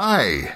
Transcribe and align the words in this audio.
Hi. 0.00 0.54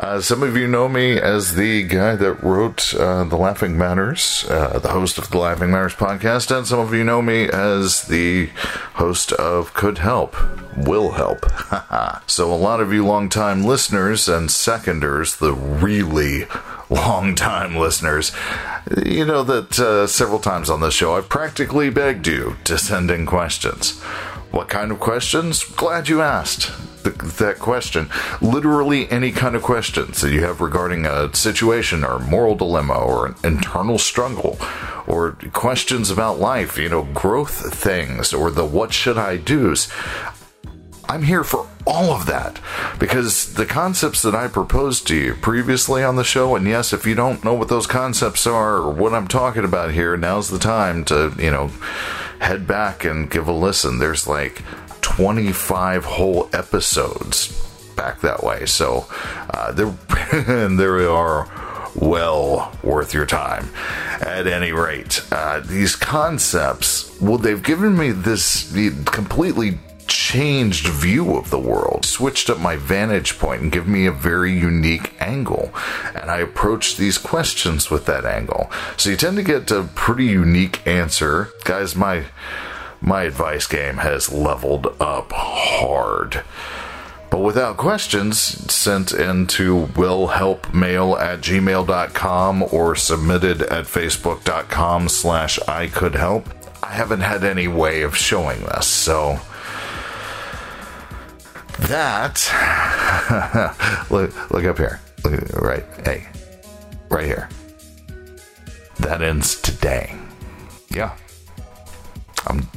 Uh, 0.00 0.20
some 0.20 0.42
of 0.42 0.56
you 0.56 0.66
know 0.66 0.88
me 0.88 1.16
as 1.16 1.54
the 1.54 1.84
guy 1.84 2.16
that 2.16 2.42
wrote 2.42 2.92
uh, 2.92 3.22
The 3.22 3.36
Laughing 3.36 3.78
Matters, 3.78 4.44
uh, 4.48 4.80
the 4.80 4.88
host 4.88 5.16
of 5.16 5.30
the 5.30 5.38
Laughing 5.38 5.70
Matters 5.70 5.94
podcast, 5.94 6.50
and 6.50 6.66
some 6.66 6.80
of 6.80 6.92
you 6.92 7.04
know 7.04 7.22
me 7.22 7.48
as 7.48 8.02
the 8.08 8.46
host 8.94 9.30
of 9.34 9.74
Could 9.74 9.98
Help, 9.98 10.34
Will 10.76 11.12
Help. 11.12 11.46
so, 12.28 12.52
a 12.52 12.56
lot 12.56 12.80
of 12.80 12.92
you 12.92 13.06
longtime 13.06 13.62
listeners 13.62 14.28
and 14.28 14.50
seconders, 14.50 15.36
the 15.36 15.54
really 15.54 16.46
long-time 16.90 17.76
listeners, 17.76 18.32
you 19.06 19.24
know 19.24 19.44
that 19.44 19.78
uh, 19.78 20.08
several 20.08 20.40
times 20.40 20.68
on 20.68 20.80
this 20.80 20.94
show 20.94 21.14
I've 21.14 21.28
practically 21.28 21.90
begged 21.90 22.26
you 22.26 22.56
to 22.64 22.76
send 22.76 23.12
in 23.12 23.24
questions. 23.24 24.02
What 24.50 24.68
kind 24.68 24.90
of 24.90 24.98
questions? 24.98 25.62
Glad 25.62 26.08
you 26.08 26.22
asked 26.22 26.72
the, 27.04 27.10
that 27.10 27.58
question. 27.58 28.10
Literally 28.40 29.10
any 29.10 29.32
kind 29.32 29.54
of 29.54 29.62
questions 29.62 30.20
that 30.20 30.32
you 30.32 30.42
have 30.42 30.60
regarding 30.60 31.06
a 31.06 31.34
situation 31.34 32.04
or 32.04 32.18
moral 32.18 32.56
dilemma 32.56 32.94
or 32.94 33.26
an 33.26 33.34
internal 33.44 33.98
struggle 33.98 34.58
or 35.06 35.32
questions 35.52 36.10
about 36.10 36.38
life, 36.38 36.78
you 36.78 36.88
know, 36.88 37.04
growth 37.14 37.74
things 37.74 38.32
or 38.32 38.50
the 38.50 38.64
what 38.64 38.92
should 38.92 39.18
I 39.18 39.36
do's. 39.36 39.88
I'm 41.08 41.24
here 41.24 41.42
for 41.42 41.66
all 41.86 42.12
of 42.12 42.26
that 42.26 42.60
because 43.00 43.54
the 43.54 43.66
concepts 43.66 44.22
that 44.22 44.34
I 44.34 44.46
proposed 44.46 45.08
to 45.08 45.16
you 45.16 45.34
previously 45.34 46.04
on 46.04 46.14
the 46.14 46.22
show, 46.22 46.54
and 46.54 46.66
yes, 46.68 46.92
if 46.92 47.04
you 47.04 47.16
don't 47.16 47.44
know 47.44 47.54
what 47.54 47.68
those 47.68 47.88
concepts 47.88 48.46
are 48.46 48.76
or 48.76 48.92
what 48.92 49.12
I'm 49.12 49.26
talking 49.26 49.64
about 49.64 49.92
here, 49.92 50.16
now's 50.16 50.50
the 50.50 50.58
time 50.60 51.04
to, 51.06 51.34
you 51.36 51.50
know, 51.50 51.72
head 52.40 52.66
back 52.66 53.04
and 53.04 53.30
give 53.30 53.48
a 53.48 53.52
listen. 53.52 53.98
There's 53.98 54.26
like 54.26 54.62
25 55.00 56.04
whole 56.04 56.48
episodes 56.52 57.56
back 57.94 58.20
that 58.20 58.42
way. 58.42 58.66
So 58.66 59.06
uh, 59.50 59.72
there, 59.72 59.90
there 60.68 61.10
are 61.10 61.48
well 61.94 62.72
worth 62.82 63.14
your 63.14 63.26
time. 63.26 63.70
At 64.20 64.46
any 64.46 64.72
rate, 64.72 65.24
uh, 65.32 65.60
these 65.60 65.96
concepts, 65.96 67.18
well, 67.20 67.38
they've 67.38 67.62
given 67.62 67.96
me 67.96 68.10
this 68.10 68.70
completely 69.04 69.78
changed 70.10 70.86
view 70.86 71.36
of 71.36 71.50
the 71.50 71.58
world, 71.58 72.04
switched 72.04 72.50
up 72.50 72.58
my 72.58 72.76
vantage 72.76 73.38
point, 73.38 73.62
and 73.62 73.72
give 73.72 73.86
me 73.86 74.06
a 74.06 74.12
very 74.12 74.52
unique 74.52 75.14
angle. 75.20 75.72
And 76.14 76.30
I 76.30 76.38
approach 76.38 76.96
these 76.96 77.18
questions 77.18 77.90
with 77.90 78.06
that 78.06 78.24
angle. 78.24 78.70
So 78.96 79.10
you 79.10 79.16
tend 79.16 79.36
to 79.36 79.42
get 79.42 79.70
a 79.70 79.84
pretty 79.94 80.26
unique 80.26 80.86
answer. 80.86 81.50
Guys, 81.64 81.96
my 81.96 82.24
my 83.00 83.22
advice 83.22 83.66
game 83.66 83.96
has 83.98 84.30
leveled 84.30 84.86
up 85.00 85.32
hard. 85.32 86.42
But 87.30 87.38
without 87.38 87.76
questions, 87.76 88.38
sent 88.70 89.12
into 89.12 89.86
willhelpmail 89.86 91.18
at 91.18 91.40
gmail.com 91.40 92.64
or 92.72 92.96
submitted 92.96 93.62
at 93.62 93.84
facebook.com 93.86 95.08
slash 95.08 95.58
I 95.66 95.86
could 95.86 96.16
help. 96.16 96.48
I 96.82 96.92
haven't 96.92 97.20
had 97.20 97.44
any 97.44 97.68
way 97.68 98.02
of 98.02 98.16
showing 98.16 98.60
this, 98.64 98.86
so 98.86 99.40
that 101.88 102.36
look 104.10 104.50
look 104.50 104.64
up 104.64 104.78
here. 104.78 105.00
Look 105.24 105.52
right. 105.54 105.84
Hey. 106.04 106.28
Right 107.08 107.26
here. 107.26 107.48
That 108.98 109.22
ends 109.22 109.60
today. 109.60 110.16
Yeah. 110.90 111.16
I'm 112.46 112.68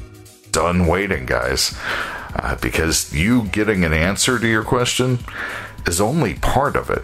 done 0.52 0.88
waiting, 0.88 1.26
guys. 1.26 1.78
Uh, 2.36 2.56
because 2.56 3.14
you 3.14 3.44
getting 3.44 3.84
an 3.84 3.94
answer 3.94 4.40
to 4.40 4.48
your 4.48 4.64
question 4.64 5.20
is 5.86 6.02
only 6.02 6.34
part 6.36 6.76
of 6.76 6.90
it. 6.90 7.04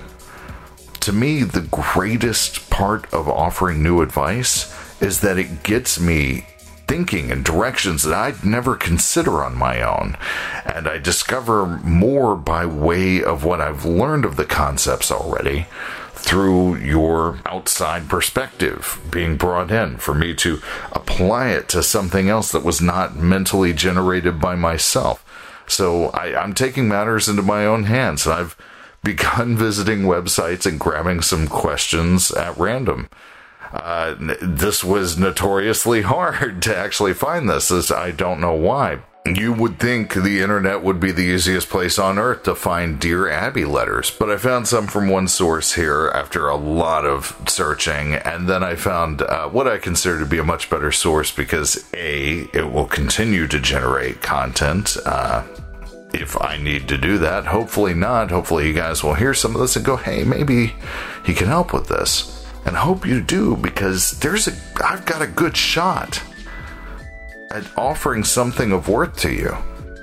To 1.02 1.14
me, 1.14 1.44
the 1.44 1.61
greatest 1.61 2.70
part 2.70 3.11
of 3.14 3.27
offering 3.30 3.83
new 3.83 4.02
advice 4.02 4.73
is 5.02 5.22
that 5.22 5.38
it 5.38 5.64
gets 5.64 6.00
me 6.00 6.45
thinking 6.89 7.32
and 7.32 7.45
directions 7.45 8.02
that 8.02 8.16
I'd 8.16 8.44
never 8.44 8.76
consider 8.76 9.44
on 9.44 9.55
my 9.55 9.80
own. 9.80 10.17
And 10.66 10.88
I 10.88 10.98
discover 10.98 11.67
more 11.83 12.36
by 12.36 12.66
way 12.66 13.23
of 13.23 13.44
what 13.44 13.61
I've 13.61 13.86
learned 13.86 14.26
of 14.26 14.38
the 14.38 14.45
concepts 14.45 15.11
already 15.11 15.67
through 16.14 16.77
your 16.77 17.38
outside 17.45 18.10
perspective 18.10 19.00
being 19.11 19.38
brought 19.38 19.70
in 19.70 19.98
for 19.98 20.16
me 20.16 20.33
to 20.33 20.60
apply 20.92 21.50
it 21.50 21.70
to 21.70 21.83
something 21.83 22.27
else 22.27 22.52
that 22.52 22.64
was 22.64 22.82
not 22.82 23.16
mentally 23.16 23.71
generated 23.71 24.42
by 24.42 24.56
myself. 24.56 25.23
So 25.67 26.08
I, 26.08 26.44
am 26.44 26.56
taking 26.56 26.88
matters 26.88 27.30
into 27.30 27.44
my 27.44 27.67
own 27.67 27.83
hands. 27.83 28.26
And 28.26 28.33
I've 28.33 28.58
begun 29.04 29.56
visiting 29.66 30.02
websites 30.02 30.66
and 30.66 30.80
grabbing 30.80 31.21
some 31.21 31.48
questions 31.48 32.32
at 32.32 32.58
random. 32.58 33.10
Uh, 33.71 34.15
this 34.41 34.83
was 34.83 35.17
notoriously 35.17 36.02
hard 36.03 36.61
to 36.63 36.75
actually 36.75 37.13
find 37.13 37.49
this, 37.49 37.71
as 37.71 37.91
I 37.91 38.11
don't 38.11 38.41
know 38.41 38.53
why. 38.53 38.99
You 39.25 39.53
would 39.53 39.80
think 39.80 40.13
the 40.13 40.39
internet 40.39 40.81
would 40.81 40.99
be 40.99 41.11
the 41.11 41.21
easiest 41.21 41.69
place 41.69 41.99
on 41.99 42.17
earth 42.17 42.43
to 42.43 42.55
find 42.55 42.99
Dear 42.99 43.29
Abby 43.29 43.65
letters, 43.65 44.09
but 44.09 44.31
I 44.31 44.37
found 44.37 44.67
some 44.67 44.87
from 44.87 45.09
one 45.09 45.27
source 45.27 45.73
here 45.73 46.09
after 46.15 46.47
a 46.47 46.55
lot 46.55 47.05
of 47.05 47.37
searching, 47.47 48.15
and 48.15 48.47
then 48.47 48.63
I 48.63 48.75
found 48.75 49.21
uh, 49.21 49.49
what 49.49 49.67
I 49.67 49.77
consider 49.77 50.19
to 50.19 50.25
be 50.25 50.39
a 50.39 50.43
much 50.43 50.69
better 50.69 50.91
source 50.91 51.31
because 51.31 51.85
A, 51.93 52.47
it 52.53 52.71
will 52.71 52.87
continue 52.87 53.45
to 53.47 53.59
generate 53.59 54.21
content. 54.21 54.97
Uh, 55.05 55.43
if 56.11 56.41
I 56.41 56.58
need 56.58 56.87
to 56.87 56.97
do 56.97 57.19
that, 57.19 57.45
hopefully 57.45 57.93
not. 57.93 58.31
Hopefully, 58.31 58.67
you 58.67 58.73
guys 58.73 59.03
will 59.03 59.13
hear 59.13 59.35
some 59.35 59.53
of 59.53 59.61
this 59.61 59.75
and 59.75 59.85
go, 59.85 59.97
hey, 59.97 60.23
maybe 60.23 60.73
he 61.23 61.35
can 61.35 61.47
help 61.47 61.71
with 61.71 61.87
this 61.87 62.39
and 62.69 62.77
hope 62.77 63.03
you 63.03 63.19
do 63.19 63.55
because 63.57 64.11
there's 64.19 64.47
a 64.47 64.53
I've 64.85 65.03
got 65.03 65.23
a 65.23 65.27
good 65.27 65.57
shot 65.57 66.21
at 67.49 67.65
offering 67.75 68.23
something 68.23 68.71
of 68.71 68.87
worth 68.87 69.17
to 69.21 69.33
you. 69.33 69.57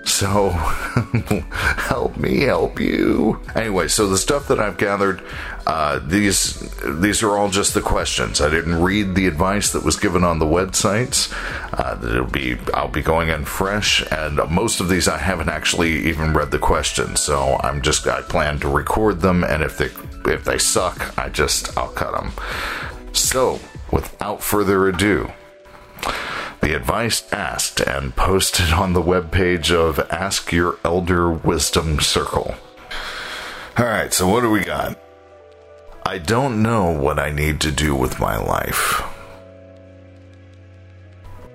So 0.04 0.50
help 0.50 2.16
me 2.16 2.40
help 2.40 2.80
you. 2.80 3.40
Anyway, 3.54 3.86
so 3.86 4.08
the 4.08 4.18
stuff 4.18 4.48
that 4.48 4.58
I've 4.58 4.78
gathered, 4.78 5.22
uh, 5.64 6.00
these 6.00 6.58
these 7.00 7.22
are 7.22 7.36
all 7.36 7.50
just 7.50 7.72
the 7.74 7.80
questions. 7.80 8.40
I 8.40 8.50
didn't 8.50 8.82
read 8.82 9.14
the 9.14 9.28
advice 9.28 9.70
that 9.70 9.84
was 9.84 9.96
given 9.96 10.24
on 10.24 10.40
the 10.40 10.44
websites. 10.44 11.32
Uh, 11.72 12.04
it'll 12.04 12.26
be 12.26 12.56
I'll 12.74 12.88
be 12.88 13.02
going 13.02 13.28
in 13.28 13.44
fresh, 13.44 14.04
and 14.10 14.40
most 14.50 14.80
of 14.80 14.88
these 14.88 15.06
I 15.06 15.18
haven't 15.18 15.50
actually 15.50 16.08
even 16.08 16.34
read 16.34 16.50
the 16.50 16.58
questions. 16.58 17.20
So 17.20 17.60
I'm 17.62 17.80
just 17.80 18.08
I 18.08 18.22
plan 18.22 18.58
to 18.60 18.68
record 18.68 19.20
them, 19.20 19.44
and 19.44 19.62
if 19.62 19.78
they 19.78 19.90
if 20.26 20.44
they 20.44 20.58
suck, 20.58 21.16
I 21.18 21.28
just 21.28 21.76
I'll 21.76 21.88
cut 21.88 22.12
them. 22.12 22.32
So 23.12 23.60
without 23.90 24.42
further 24.42 24.88
ado. 24.88 25.32
The 26.60 26.74
advice 26.74 27.32
asked 27.32 27.80
and 27.80 28.16
posted 28.16 28.72
on 28.72 28.92
the 28.92 29.02
webpage 29.02 29.70
of 29.70 30.00
Ask 30.10 30.52
Your 30.52 30.78
Elder 30.84 31.30
Wisdom 31.30 32.00
Circle. 32.00 32.54
Alright, 33.78 34.12
so 34.12 34.26
what 34.26 34.40
do 34.40 34.50
we 34.50 34.64
got? 34.64 34.98
I 36.04 36.18
don't 36.18 36.62
know 36.62 36.90
what 36.90 37.18
I 37.18 37.30
need 37.30 37.60
to 37.60 37.70
do 37.70 37.94
with 37.94 38.18
my 38.18 38.36
life. 38.36 39.02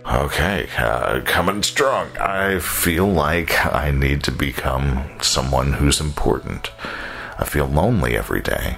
Okay, 0.06 0.68
uh, 0.78 1.22
coming 1.26 1.64
strong. 1.64 2.16
I 2.18 2.60
feel 2.60 3.08
like 3.08 3.66
I 3.66 3.92
need 3.92 4.24
to 4.24 4.32
become 4.32 5.10
someone 5.22 5.74
who's 5.74 6.02
important. 6.02 6.72
I 7.42 7.46
feel 7.46 7.66
lonely 7.66 8.16
every 8.16 8.40
day. 8.40 8.78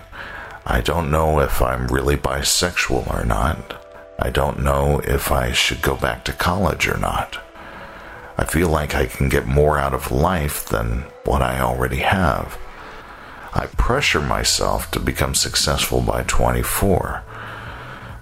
I 0.66 0.80
don't 0.80 1.12
know 1.12 1.42
if 1.42 1.62
I'm 1.62 1.88
really 1.88 2.16
bisexual 2.16 3.14
or 3.14 3.26
not. 3.26 3.76
I 4.18 4.30
don't 4.30 4.64
know 4.64 5.02
if 5.04 5.34
I 5.34 5.52
should 5.52 5.82
go 5.82 5.98
back 5.98 6.24
to 6.26 6.32
college 6.32 6.88
or 6.88 6.98
not. 6.98 7.44
I 8.38 8.46
feel 8.46 8.70
like 8.70 8.96
I 8.96 9.06
can 9.06 9.28
get 9.28 9.46
more 9.46 9.78
out 9.78 9.94
of 9.94 10.14
life 10.14 10.66
than 10.66 11.04
what 11.26 11.42
I 11.42 11.60
already 11.60 11.98
have. 11.98 12.58
I 13.54 13.66
pressure 13.66 14.22
myself 14.22 14.90
to 14.92 15.00
become 15.00 15.36
successful 15.36 16.00
by 16.00 16.24
24. 16.24 17.22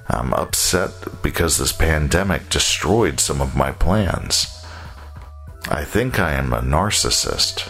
I'm 0.10 0.34
upset 0.34 0.92
because 1.22 1.58
this 1.58 1.72
pandemic 1.72 2.50
destroyed 2.50 3.20
some 3.20 3.42
of 3.42 3.56
my 3.56 3.72
plans. 3.72 4.48
I 5.70 5.86
think 5.86 6.20
I 6.20 6.34
am 6.34 6.52
a 6.52 6.62
narcissist, 6.62 7.70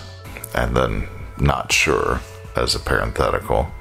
and 0.55 0.75
then 0.75 1.09
not 1.37 1.73
sure, 1.73 2.21
as 2.55 2.75
a 2.75 2.79
parenthetical. 2.79 3.71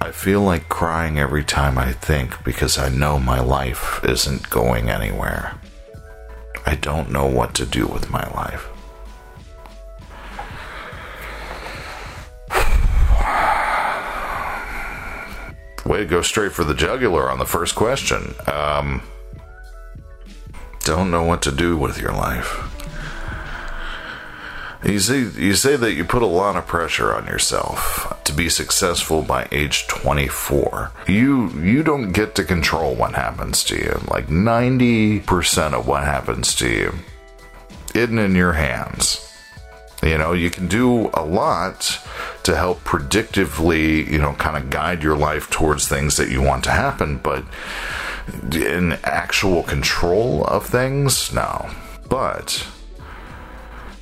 I 0.00 0.10
feel 0.10 0.40
like 0.40 0.68
crying 0.68 1.18
every 1.18 1.44
time 1.44 1.78
I 1.78 1.92
think 1.92 2.42
because 2.44 2.76
I 2.76 2.88
know 2.88 3.18
my 3.18 3.40
life 3.40 4.00
isn't 4.04 4.50
going 4.50 4.90
anywhere. 4.90 5.60
I 6.66 6.74
don't 6.74 7.10
know 7.10 7.26
what 7.26 7.54
to 7.54 7.66
do 7.66 7.86
with 7.86 8.10
my 8.10 8.28
life. 8.32 8.68
Way 15.86 15.98
to 15.98 16.04
go 16.04 16.22
straight 16.22 16.52
for 16.52 16.64
the 16.64 16.74
jugular 16.74 17.30
on 17.30 17.38
the 17.38 17.46
first 17.46 17.74
question. 17.74 18.34
Um, 18.46 19.02
don't 20.80 21.10
know 21.10 21.22
what 21.22 21.42
to 21.42 21.52
do 21.52 21.76
with 21.76 22.00
your 22.00 22.12
life. 22.12 22.71
You 24.84 24.98
say 24.98 25.20
you 25.20 25.54
say 25.54 25.76
that 25.76 25.92
you 25.92 26.04
put 26.04 26.22
a 26.22 26.26
lot 26.26 26.56
of 26.56 26.66
pressure 26.66 27.14
on 27.14 27.26
yourself 27.26 28.20
to 28.24 28.32
be 28.32 28.48
successful 28.48 29.22
by 29.22 29.46
age 29.52 29.86
24. 29.86 30.90
You 31.06 31.50
you 31.50 31.84
don't 31.84 32.10
get 32.12 32.34
to 32.34 32.44
control 32.44 32.94
what 32.94 33.14
happens 33.14 33.62
to 33.64 33.76
you. 33.76 34.00
Like 34.08 34.26
90% 34.26 35.72
of 35.72 35.86
what 35.86 36.02
happens 36.02 36.54
to 36.56 36.68
you 36.68 36.94
isn't 37.94 38.18
in 38.18 38.34
your 38.34 38.54
hands. 38.54 39.28
You 40.02 40.18
know, 40.18 40.32
you 40.32 40.50
can 40.50 40.66
do 40.66 41.10
a 41.14 41.24
lot 41.24 42.00
to 42.42 42.56
help 42.56 42.82
predictively, 42.82 44.04
you 44.10 44.18
know, 44.18 44.32
kind 44.32 44.56
of 44.56 44.68
guide 44.68 45.00
your 45.00 45.16
life 45.16 45.48
towards 45.48 45.86
things 45.86 46.16
that 46.16 46.28
you 46.28 46.42
want 46.42 46.64
to 46.64 46.70
happen, 46.70 47.18
but 47.18 47.44
in 48.52 48.98
actual 49.04 49.62
control 49.62 50.44
of 50.44 50.66
things, 50.66 51.32
no. 51.32 51.70
But 52.08 52.66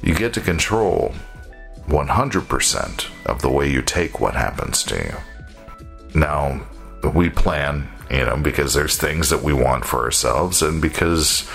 you 0.02 0.14
get 0.14 0.32
to 0.34 0.40
control 0.40 1.14
100% 1.86 3.26
of 3.26 3.42
the 3.42 3.50
way 3.50 3.70
you 3.70 3.82
take 3.82 4.20
what 4.20 4.34
happens 4.34 4.82
to 4.84 4.96
you. 4.96 5.16
Now, 6.18 6.66
we 7.14 7.30
plan, 7.30 7.88
you 8.10 8.24
know, 8.24 8.36
because 8.36 8.74
there's 8.74 8.96
things 8.96 9.30
that 9.30 9.42
we 9.42 9.52
want 9.52 9.84
for 9.84 10.04
ourselves 10.04 10.62
and 10.62 10.80
because 10.80 11.48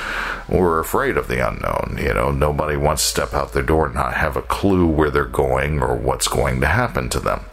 we're 0.49 0.79
afraid 0.79 1.17
of 1.17 1.27
the 1.27 1.47
unknown. 1.47 1.97
You 1.99 2.13
know, 2.13 2.31
nobody 2.31 2.77
wants 2.77 3.03
to 3.03 3.09
step 3.09 3.33
out 3.33 3.53
their 3.53 3.63
door 3.63 3.87
and 3.87 3.95
not 3.95 4.15
have 4.15 4.35
a 4.37 4.41
clue 4.41 4.87
where 4.87 5.09
they're 5.09 5.25
going 5.25 5.81
or 5.81 5.95
what's 5.95 6.27
going 6.27 6.61
to 6.61 6.67
happen 6.67 7.09
to 7.09 7.19
them. 7.19 7.45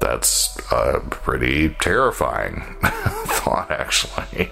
That's 0.00 0.56
a 0.72 1.00
pretty 1.00 1.70
terrifying 1.80 2.76
thought, 2.82 3.70
actually. 3.70 4.50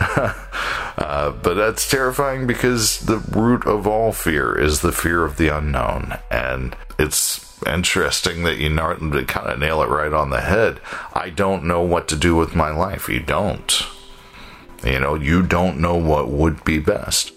uh, 0.98 1.30
but 1.30 1.54
that's 1.54 1.88
terrifying 1.88 2.46
because 2.46 3.00
the 3.00 3.18
root 3.18 3.66
of 3.66 3.86
all 3.86 4.12
fear 4.12 4.56
is 4.58 4.80
the 4.80 4.92
fear 4.92 5.24
of 5.24 5.36
the 5.36 5.48
unknown. 5.48 6.18
And 6.30 6.76
it's 6.98 7.46
interesting 7.66 8.42
that 8.44 8.58
you 8.58 8.74
kind 9.24 9.48
of 9.48 9.58
nail 9.58 9.82
it 9.82 9.88
right 9.88 10.12
on 10.12 10.30
the 10.30 10.40
head. 10.40 10.80
I 11.12 11.30
don't 11.30 11.64
know 11.64 11.82
what 11.82 12.08
to 12.08 12.16
do 12.16 12.36
with 12.36 12.54
my 12.54 12.70
life. 12.70 13.08
You 13.08 13.20
don't. 13.20 13.82
You 14.84 15.00
know, 15.00 15.14
you 15.14 15.42
don't 15.42 15.78
know 15.78 15.96
what 15.96 16.28
would 16.28 16.64
be 16.64 16.78
best. 16.78 17.32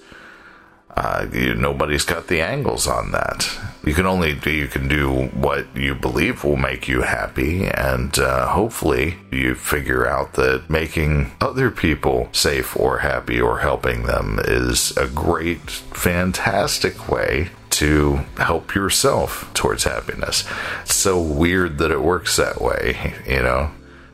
Uh, 0.95 1.25
you, 1.33 1.55
nobody's 1.55 2.05
got 2.05 2.27
the 2.27 2.39
angles 2.41 2.87
on 2.87 3.11
that. 3.11 3.49
You 3.83 3.93
can 3.93 4.05
only 4.05 4.33
do, 4.33 4.51
you 4.51 4.67
can 4.67 4.87
do 4.87 5.25
what 5.27 5.75
you 5.75 5.93
believe 5.95 6.43
will 6.43 6.55
make 6.55 6.87
you 6.87 7.01
happy, 7.01 7.65
and 7.65 8.17
uh, 8.17 8.47
hopefully 8.47 9.15
you 9.31 9.55
figure 9.55 10.07
out 10.07 10.33
that 10.33 10.69
making 10.69 11.31
other 11.41 11.69
people 11.69 12.29
safe 12.31 12.77
or 12.77 12.99
happy 12.99 13.41
or 13.41 13.59
helping 13.59 14.03
them 14.03 14.39
is 14.43 14.95
a 14.95 15.07
great, 15.07 15.69
fantastic 15.69 17.09
way 17.09 17.49
to 17.71 18.17
help 18.37 18.75
yourself 18.75 19.51
towards 19.53 19.83
happiness. 19.83 20.47
It's 20.83 20.95
so 20.95 21.19
weird 21.19 21.79
that 21.79 21.91
it 21.91 22.01
works 22.01 22.37
that 22.37 22.61
way, 22.61 23.15
you 23.27 23.41
know? 23.41 23.71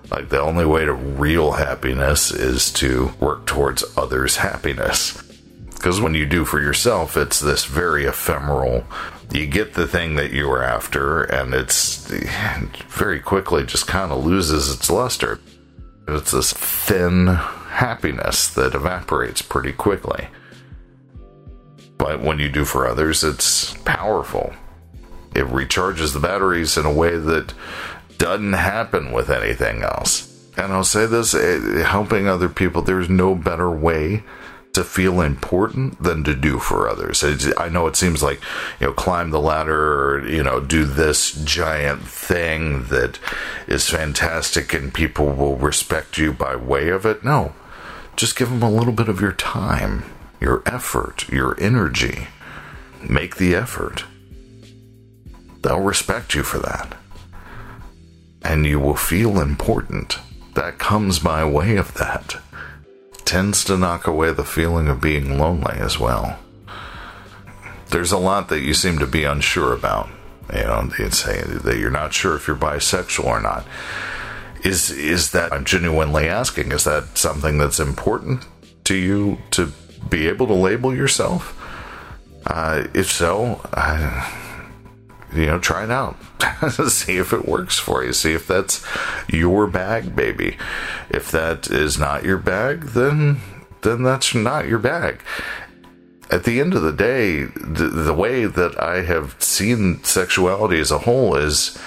Like 0.09 0.29
the 0.29 0.41
only 0.41 0.65
way 0.65 0.85
to 0.85 0.93
real 0.93 1.51
happiness 1.51 2.31
is 2.31 2.71
to 2.73 3.11
work 3.19 3.45
towards 3.45 3.83
others' 3.95 4.37
happiness. 4.37 5.21
Because 5.79 6.01
when 6.01 6.13
you 6.13 6.25
do 6.25 6.43
for 6.43 6.59
yourself, 6.59 7.15
it's 7.15 7.39
this 7.39 7.63
very 7.63 8.03
ephemeral. 8.03 8.83
You 9.31 9.47
get 9.47 9.75
the 9.75 9.87
thing 9.87 10.15
that 10.15 10.33
you 10.33 10.45
were 10.45 10.61
after, 10.61 11.23
and 11.23 11.53
it's 11.53 12.05
very 12.89 13.21
quickly 13.21 13.65
just 13.65 13.87
kind 13.87 14.11
of 14.11 14.25
loses 14.25 14.75
its 14.75 14.91
luster. 14.91 15.39
It's 16.05 16.31
this 16.31 16.51
thin 16.51 17.27
happiness 17.27 18.49
that 18.55 18.75
evaporates 18.75 19.41
pretty 19.41 19.71
quickly. 19.71 20.27
But 21.97 22.21
when 22.21 22.39
you 22.39 22.49
do 22.49 22.65
for 22.65 22.85
others, 22.85 23.23
it's 23.23 23.73
powerful. 23.85 24.51
It 25.33 25.45
recharges 25.45 26.11
the 26.11 26.19
batteries 26.19 26.75
in 26.75 26.85
a 26.85 26.93
way 26.93 27.17
that 27.17 27.53
doesn't 28.17 28.51
happen 28.51 29.13
with 29.13 29.29
anything 29.29 29.83
else. 29.83 30.25
And 30.57 30.73
I'll 30.73 30.83
say 30.83 31.05
this 31.05 31.33
eh, 31.33 31.85
helping 31.85 32.27
other 32.27 32.49
people, 32.49 32.81
there's 32.81 33.09
no 33.09 33.33
better 33.33 33.71
way 33.71 34.23
to 34.73 34.83
feel 34.83 35.21
important 35.21 36.01
than 36.01 36.23
to 36.23 36.35
do 36.35 36.59
for 36.59 36.87
others. 36.87 37.23
I 37.57 37.69
know 37.69 37.87
it 37.87 37.95
seems 37.95 38.21
like, 38.21 38.39
you 38.79 38.87
know, 38.87 38.93
climb 38.93 39.31
the 39.31 39.39
ladder 39.39 40.15
or, 40.15 40.27
you 40.27 40.43
know, 40.43 40.59
do 40.59 40.85
this 40.85 41.31
giant 41.43 42.03
thing 42.03 42.85
that 42.85 43.19
is 43.67 43.89
fantastic 43.89 44.73
and 44.73 44.93
people 44.93 45.31
will 45.31 45.55
respect 45.55 46.17
you 46.17 46.33
by 46.33 46.55
way 46.55 46.89
of 46.89 47.05
it. 47.05 47.23
No, 47.23 47.53
just 48.15 48.37
give 48.37 48.49
them 48.49 48.61
a 48.61 48.71
little 48.71 48.93
bit 48.93 49.09
of 49.09 49.21
your 49.21 49.33
time, 49.33 50.03
your 50.39 50.61
effort, 50.65 51.27
your 51.29 51.59
energy. 51.59 52.27
Make 53.01 53.37
the 53.37 53.55
effort. 53.55 54.05
They'll 55.61 55.81
respect 55.81 56.35
you 56.35 56.43
for 56.43 56.59
that. 56.59 56.95
And 58.43 58.65
you 58.65 58.79
will 58.79 58.95
feel 58.95 59.41
important. 59.41 60.19
That 60.53 60.77
comes 60.77 61.19
by 61.19 61.43
way 61.45 61.75
of 61.75 61.95
that 61.95 62.37
tends 63.29 63.63
to 63.63 63.77
knock 63.77 64.07
away 64.07 64.33
the 64.33 64.43
feeling 64.43 64.87
of 64.87 64.99
being 64.99 65.37
lonely 65.37 65.75
as 65.75 65.99
well. 65.99 66.39
There's 67.91 68.11
a 68.11 68.17
lot 68.17 68.49
that 68.49 68.61
you 68.61 68.73
seem 68.73 68.97
to 68.97 69.05
be 69.05 69.23
unsure 69.23 69.71
about. 69.71 70.09
You 70.51 70.63
know, 70.63 70.89
say 71.11 71.43
that 71.43 71.77
you're 71.77 71.91
not 71.91 72.11
sure 72.11 72.35
if 72.35 72.47
you're 72.47 72.57
bisexual 72.57 73.25
or 73.25 73.39
not. 73.39 73.67
Is 74.63 74.89
is 74.89 75.29
that 75.33 75.53
I'm 75.53 75.63
genuinely 75.63 76.27
asking? 76.27 76.71
Is 76.71 76.85
that 76.85 77.19
something 77.19 77.59
that's 77.59 77.79
important 77.79 78.47
to 78.85 78.95
you 78.95 79.37
to 79.51 79.71
be 80.09 80.27
able 80.27 80.47
to 80.47 80.55
label 80.55 80.95
yourself? 80.95 81.55
Uh, 82.47 82.87
if 82.95 83.11
so, 83.11 83.61
you 85.33 85.45
know, 85.45 85.59
try 85.59 85.83
it 85.83 85.91
out. 85.91 86.17
See 86.89 87.17
if 87.17 87.33
it 87.33 87.47
works 87.47 87.77
for 87.77 88.03
you. 88.03 88.13
See 88.13 88.33
if 88.33 88.47
that's 88.47 88.85
your 89.27 89.67
bag, 89.67 90.15
baby. 90.15 90.57
If 91.09 91.31
that 91.31 91.69
is 91.69 91.99
not 91.99 92.23
your 92.23 92.37
bag, 92.37 92.81
then 92.81 93.41
then 93.81 94.03
that's 94.03 94.35
not 94.35 94.67
your 94.67 94.79
bag. 94.79 95.21
At 96.31 96.43
the 96.43 96.59
end 96.59 96.75
of 96.75 96.83
the 96.83 96.93
day, 96.93 97.45
the, 97.45 97.87
the 97.87 98.13
way 98.13 98.45
that 98.45 98.79
I 98.81 99.01
have 99.01 99.35
seen 99.39 100.03
sexuality 100.03 100.79
as 100.79 100.91
a 100.91 100.99
whole 100.99 101.35
is, 101.35 101.77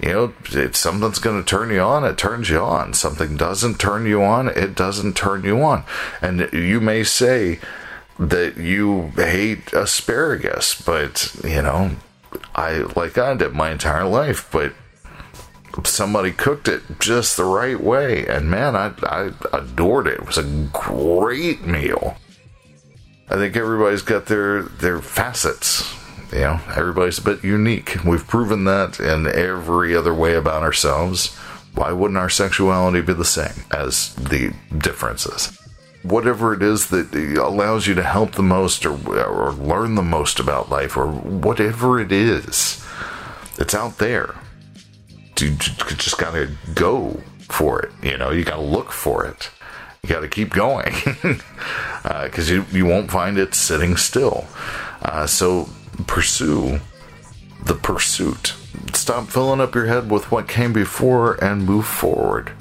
you 0.00 0.08
know, 0.08 0.32
if 0.52 0.74
something's 0.74 1.18
going 1.18 1.42
to 1.42 1.46
turn 1.46 1.70
you 1.70 1.80
on, 1.80 2.04
it 2.04 2.16
turns 2.16 2.48
you 2.48 2.60
on. 2.60 2.94
Something 2.94 3.36
doesn't 3.36 3.78
turn 3.78 4.06
you 4.06 4.22
on, 4.22 4.48
it 4.48 4.74
doesn't 4.74 5.16
turn 5.16 5.44
you 5.44 5.60
on. 5.62 5.84
And 6.22 6.48
you 6.52 6.80
may 6.80 7.04
say 7.04 7.58
that 8.18 8.56
you 8.56 9.12
hate 9.16 9.72
asparagus, 9.74 10.80
but, 10.80 11.34
you 11.44 11.60
know, 11.60 11.90
I 12.54 12.78
like 12.96 13.16
I 13.18 13.34
did 13.34 13.52
my 13.52 13.70
entire 13.70 14.06
life, 14.06 14.48
but 14.50 14.72
somebody 15.84 16.32
cooked 16.32 16.68
it 16.68 16.82
just 16.98 17.36
the 17.36 17.44
right 17.44 17.80
way, 17.80 18.26
and 18.26 18.50
man, 18.50 18.76
I 18.76 18.92
I 19.02 19.32
adored 19.52 20.06
it. 20.06 20.14
It 20.14 20.26
was 20.26 20.38
a 20.38 20.68
great 20.72 21.66
meal. 21.66 22.16
I 23.28 23.36
think 23.36 23.56
everybody's 23.56 24.02
got 24.02 24.26
their 24.26 24.62
their 24.62 25.00
facets. 25.00 25.96
You 26.32 26.40
know, 26.40 26.60
everybody's 26.76 27.18
a 27.18 27.22
bit 27.22 27.42
unique. 27.44 28.04
We've 28.04 28.26
proven 28.26 28.64
that 28.64 29.00
in 29.00 29.26
every 29.26 29.96
other 29.96 30.14
way 30.14 30.34
about 30.34 30.62
ourselves. 30.62 31.34
Why 31.74 31.92
wouldn't 31.92 32.18
our 32.18 32.30
sexuality 32.30 33.00
be 33.00 33.12
the 33.12 33.24
same 33.24 33.64
as 33.70 34.14
the 34.16 34.52
differences? 34.76 35.59
Whatever 36.02 36.54
it 36.54 36.62
is 36.62 36.88
that 36.88 37.14
allows 37.14 37.86
you 37.86 37.94
to 37.94 38.02
help 38.02 38.32
the 38.32 38.42
most 38.42 38.86
or, 38.86 38.96
or 39.22 39.52
learn 39.52 39.94
the 39.94 40.02
most 40.02 40.40
about 40.40 40.70
life 40.70 40.96
or 40.96 41.06
whatever 41.06 42.00
it 42.00 42.10
is 42.10 42.84
it's 43.58 43.74
out 43.74 43.98
there 43.98 44.34
you 45.38 45.50
just 45.56 46.18
gotta 46.18 46.50
go 46.74 47.20
for 47.48 47.80
it 47.80 47.90
you 48.02 48.16
know? 48.16 48.30
You 48.30 48.44
gotta 48.44 48.62
look 48.62 48.92
for 48.92 49.24
it. 49.24 49.50
You 50.02 50.08
gotta 50.08 50.28
keep 50.28 50.50
going 50.50 50.94
because 52.04 52.50
uh, 52.50 52.54
you, 52.54 52.64
you 52.72 52.86
won't 52.86 53.10
find 53.10 53.38
it 53.38 53.54
sitting 53.54 53.96
still. 53.96 54.46
Uh, 55.02 55.26
so 55.26 55.68
pursue 56.06 56.80
the 57.64 57.74
pursuit. 57.74 58.54
Stop 58.94 59.28
filling 59.28 59.60
up 59.60 59.74
your 59.74 59.86
head 59.86 60.10
with 60.10 60.30
what 60.30 60.48
came 60.48 60.72
before 60.72 61.42
and 61.44 61.66
move 61.66 61.86
forward. 61.86 62.52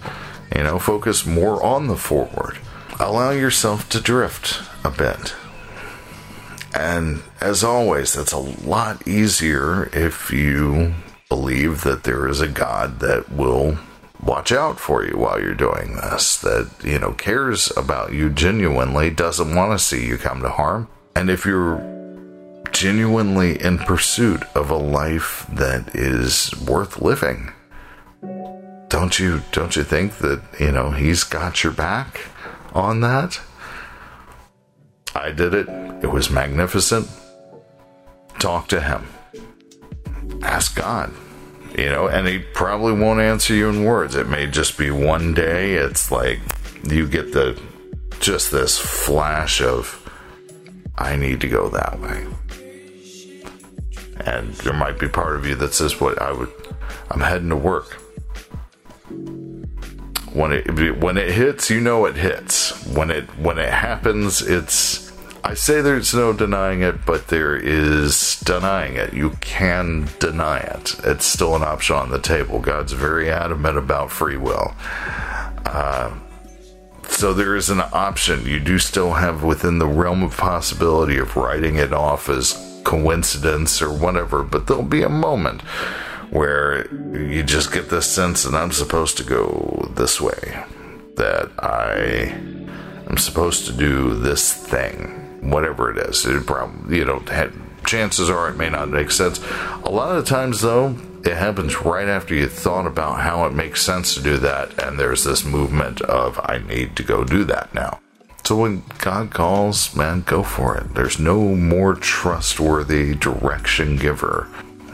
You 0.55 0.63
know 0.63 0.79
focus 0.79 1.25
more 1.25 1.63
on 1.63 1.87
the 1.87 1.95
forward 1.95 2.57
allow 2.99 3.31
yourself 3.31 3.87
to 3.89 4.01
drift 4.01 4.61
a 4.83 4.91
bit. 4.91 5.35
And 6.75 7.23
as 7.41 7.63
always, 7.63 8.13
that's 8.13 8.33
a 8.33 8.37
lot 8.37 9.07
easier 9.07 9.89
if 9.93 10.31
you 10.31 10.93
believe 11.29 11.81
that 11.83 12.03
there 12.03 12.27
is 12.27 12.41
a 12.41 12.47
God 12.47 12.99
that 12.99 13.31
will 13.31 13.77
watch 14.21 14.51
out 14.51 14.79
for 14.79 15.03
you 15.05 15.17
while 15.17 15.39
you're 15.41 15.55
doing 15.55 15.95
this, 15.95 16.37
that, 16.37 16.69
you 16.83 16.99
know, 16.99 17.13
cares 17.13 17.71
about 17.77 18.13
you 18.13 18.29
genuinely, 18.29 19.09
doesn't 19.09 19.55
want 19.55 19.71
to 19.71 19.83
see 19.83 20.05
you 20.05 20.17
come 20.17 20.41
to 20.41 20.49
harm. 20.49 20.87
And 21.15 21.29
if 21.29 21.45
you're 21.45 21.79
genuinely 22.71 23.59
in 23.61 23.77
pursuit 23.79 24.43
of 24.55 24.69
a 24.69 24.77
life 24.77 25.45
that 25.51 25.95
is 25.95 26.53
worth 26.67 27.01
living, 27.01 27.51
don't 28.89 29.19
you 29.19 29.41
don't 29.51 29.75
you 29.75 29.83
think 29.83 30.17
that, 30.17 30.41
you 30.59 30.71
know, 30.71 30.91
he's 30.91 31.23
got 31.23 31.63
your 31.63 31.73
back? 31.73 32.21
On 32.73 33.01
that. 33.01 33.39
I 35.15 35.31
did 35.31 35.53
it. 35.53 35.67
It 36.03 36.11
was 36.11 36.29
magnificent. 36.29 37.07
Talk 38.39 38.67
to 38.69 38.79
him. 38.79 39.07
Ask 40.43 40.75
God. 40.75 41.11
You 41.77 41.85
know, 41.85 42.07
and 42.07 42.27
he 42.27 42.39
probably 42.39 42.93
won't 42.93 43.19
answer 43.19 43.53
you 43.53 43.69
in 43.69 43.85
words. 43.85 44.15
It 44.15 44.27
may 44.27 44.47
just 44.47 44.77
be 44.77 44.91
one 44.91 45.33
day. 45.33 45.73
It's 45.73 46.11
like 46.11 46.39
you 46.83 47.07
get 47.07 47.33
the 47.33 47.59
just 48.19 48.51
this 48.51 48.77
flash 48.77 49.61
of, 49.61 49.95
I 50.97 51.15
need 51.15 51.41
to 51.41 51.47
go 51.47 51.69
that 51.69 51.99
way. 51.99 52.25
And 54.25 54.53
there 54.55 54.73
might 54.73 54.99
be 54.99 55.07
part 55.07 55.35
of 55.35 55.45
you 55.45 55.55
that 55.55 55.73
says, 55.73 56.01
What 56.01 56.21
I 56.21 56.31
would, 56.31 56.51
I'm 57.09 57.21
heading 57.21 57.49
to 57.49 57.55
work. 57.55 58.01
When 60.33 60.51
it 60.51 60.97
when 60.97 61.17
it 61.17 61.31
hits, 61.31 61.69
you 61.69 61.81
know 61.81 62.05
it 62.05 62.15
hits. 62.15 62.85
When 62.85 63.09
it 63.09 63.25
when 63.37 63.57
it 63.57 63.73
happens, 63.73 64.41
it's 64.41 65.09
I 65.43 65.53
say 65.53 65.81
there's 65.81 66.13
no 66.13 66.33
denying 66.33 66.81
it, 66.81 67.05
but 67.05 67.27
there 67.27 67.55
is 67.55 68.39
denying 68.41 68.95
it. 68.95 69.13
You 69.13 69.31
can 69.41 70.09
deny 70.19 70.59
it. 70.59 70.95
It's 71.03 71.25
still 71.25 71.55
an 71.55 71.63
option 71.63 71.95
on 71.95 72.11
the 72.11 72.19
table. 72.19 72.59
God's 72.59 72.93
very 72.93 73.31
adamant 73.31 73.77
about 73.77 74.11
free 74.11 74.37
will. 74.37 74.75
Uh, 75.65 76.13
so 77.07 77.33
there 77.33 77.55
is 77.55 77.69
an 77.69 77.81
option. 77.93 78.45
You 78.45 78.59
do 78.59 78.79
still 78.79 79.13
have 79.13 79.43
within 79.43 79.79
the 79.79 79.87
realm 79.87 80.23
of 80.23 80.37
possibility 80.37 81.17
of 81.17 81.35
writing 81.35 81.75
it 81.75 81.93
off 81.93 82.29
as 82.29 82.81
coincidence 82.83 83.81
or 83.81 83.91
whatever, 83.91 84.43
but 84.43 84.67
there'll 84.67 84.83
be 84.83 85.03
a 85.03 85.09
moment 85.09 85.61
where 86.29 86.87
you 87.15 87.43
just 87.43 87.71
get 87.71 87.89
this 87.89 88.09
sense 88.09 88.43
that 88.43 88.53
I'm 88.53 88.71
supposed 88.71 89.17
to 89.17 89.23
go 89.23 89.91
this 89.95 90.21
way, 90.21 90.63
that 91.15 91.49
I 91.59 92.33
am 93.09 93.17
supposed 93.17 93.65
to 93.65 93.73
do 93.73 94.13
this 94.13 94.53
thing, 94.53 95.49
whatever 95.49 95.91
it 95.91 95.97
is. 96.09 96.25
It 96.25 96.45
probably, 96.45 96.97
you 96.97 97.05
know, 97.05 97.23
chances 97.85 98.29
are 98.29 98.49
it 98.49 98.57
may 98.57 98.69
not 98.69 98.89
make 98.89 99.11
sense. 99.11 99.39
A 99.83 99.89
lot 99.89 100.15
of 100.15 100.23
the 100.23 100.29
times, 100.29 100.61
though, 100.61 100.95
it 101.25 101.35
happens 101.35 101.81
right 101.81 102.07
after 102.07 102.35
you 102.35 102.47
thought 102.47 102.85
about 102.85 103.21
how 103.21 103.45
it 103.45 103.53
makes 103.53 103.81
sense 103.81 104.13
to 104.15 104.21
do 104.21 104.37
that, 104.37 104.81
and 104.81 104.99
there's 104.99 105.23
this 105.23 105.43
movement 105.43 106.01
of, 106.01 106.39
I 106.43 106.59
need 106.59 106.95
to 106.97 107.03
go 107.03 107.23
do 107.23 107.43
that 107.45 107.73
now. 107.73 107.99
So 108.45 108.55
when 108.55 108.83
God 108.99 109.31
calls, 109.31 109.95
man, 109.95 110.21
go 110.21 110.43
for 110.43 110.77
it. 110.77 110.93
There's 110.95 111.19
no 111.19 111.55
more 111.55 111.93
trustworthy 111.93 113.13
direction 113.15 113.97
giver. 113.97 114.47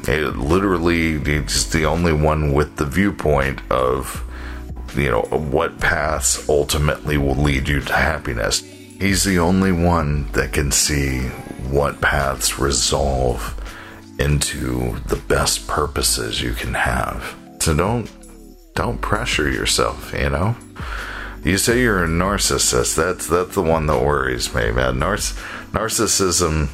It 0.08 0.38
literally 0.38 1.14
is 1.16 1.70
the 1.72 1.86
only 1.86 2.14
one 2.14 2.54
with 2.54 2.76
the 2.76 2.86
viewpoint 2.86 3.60
of, 3.72 4.24
you 4.96 5.10
know, 5.10 5.22
what 5.22 5.80
paths 5.80 6.48
ultimately 6.48 7.18
will 7.18 7.36
lead 7.36 7.68
you 7.68 7.82
to 7.82 7.94
happiness. 7.94 8.62
He's 8.62 9.24
the 9.24 9.40
only 9.40 9.72
one 9.72 10.32
that 10.34 10.54
can 10.54 10.72
see 10.72 11.22
what 11.70 12.02
paths 12.02 12.60
resolve 12.60 13.60
into 14.20 14.98
the 15.08 15.18
best 15.28 15.68
purposes 15.68 16.42
you 16.42 16.54
can 16.54 16.76
have. 16.76 17.36
So 17.60 17.76
don't 17.76 18.10
don't 18.76 19.02
pressure 19.02 19.50
yourself, 19.50 20.14
you 20.14 20.30
know? 20.30 20.56
You 21.44 21.58
say 21.58 21.82
you're 21.82 22.04
a 22.04 22.08
narcissist. 22.08 22.96
That's 22.96 23.28
that's 23.28 23.56
the 23.56 23.62
one 23.62 23.88
that 23.88 24.02
worries 24.02 24.54
me, 24.54 24.72
man. 24.72 25.00
Narciss- 25.00 25.38
narcissism 25.72 26.70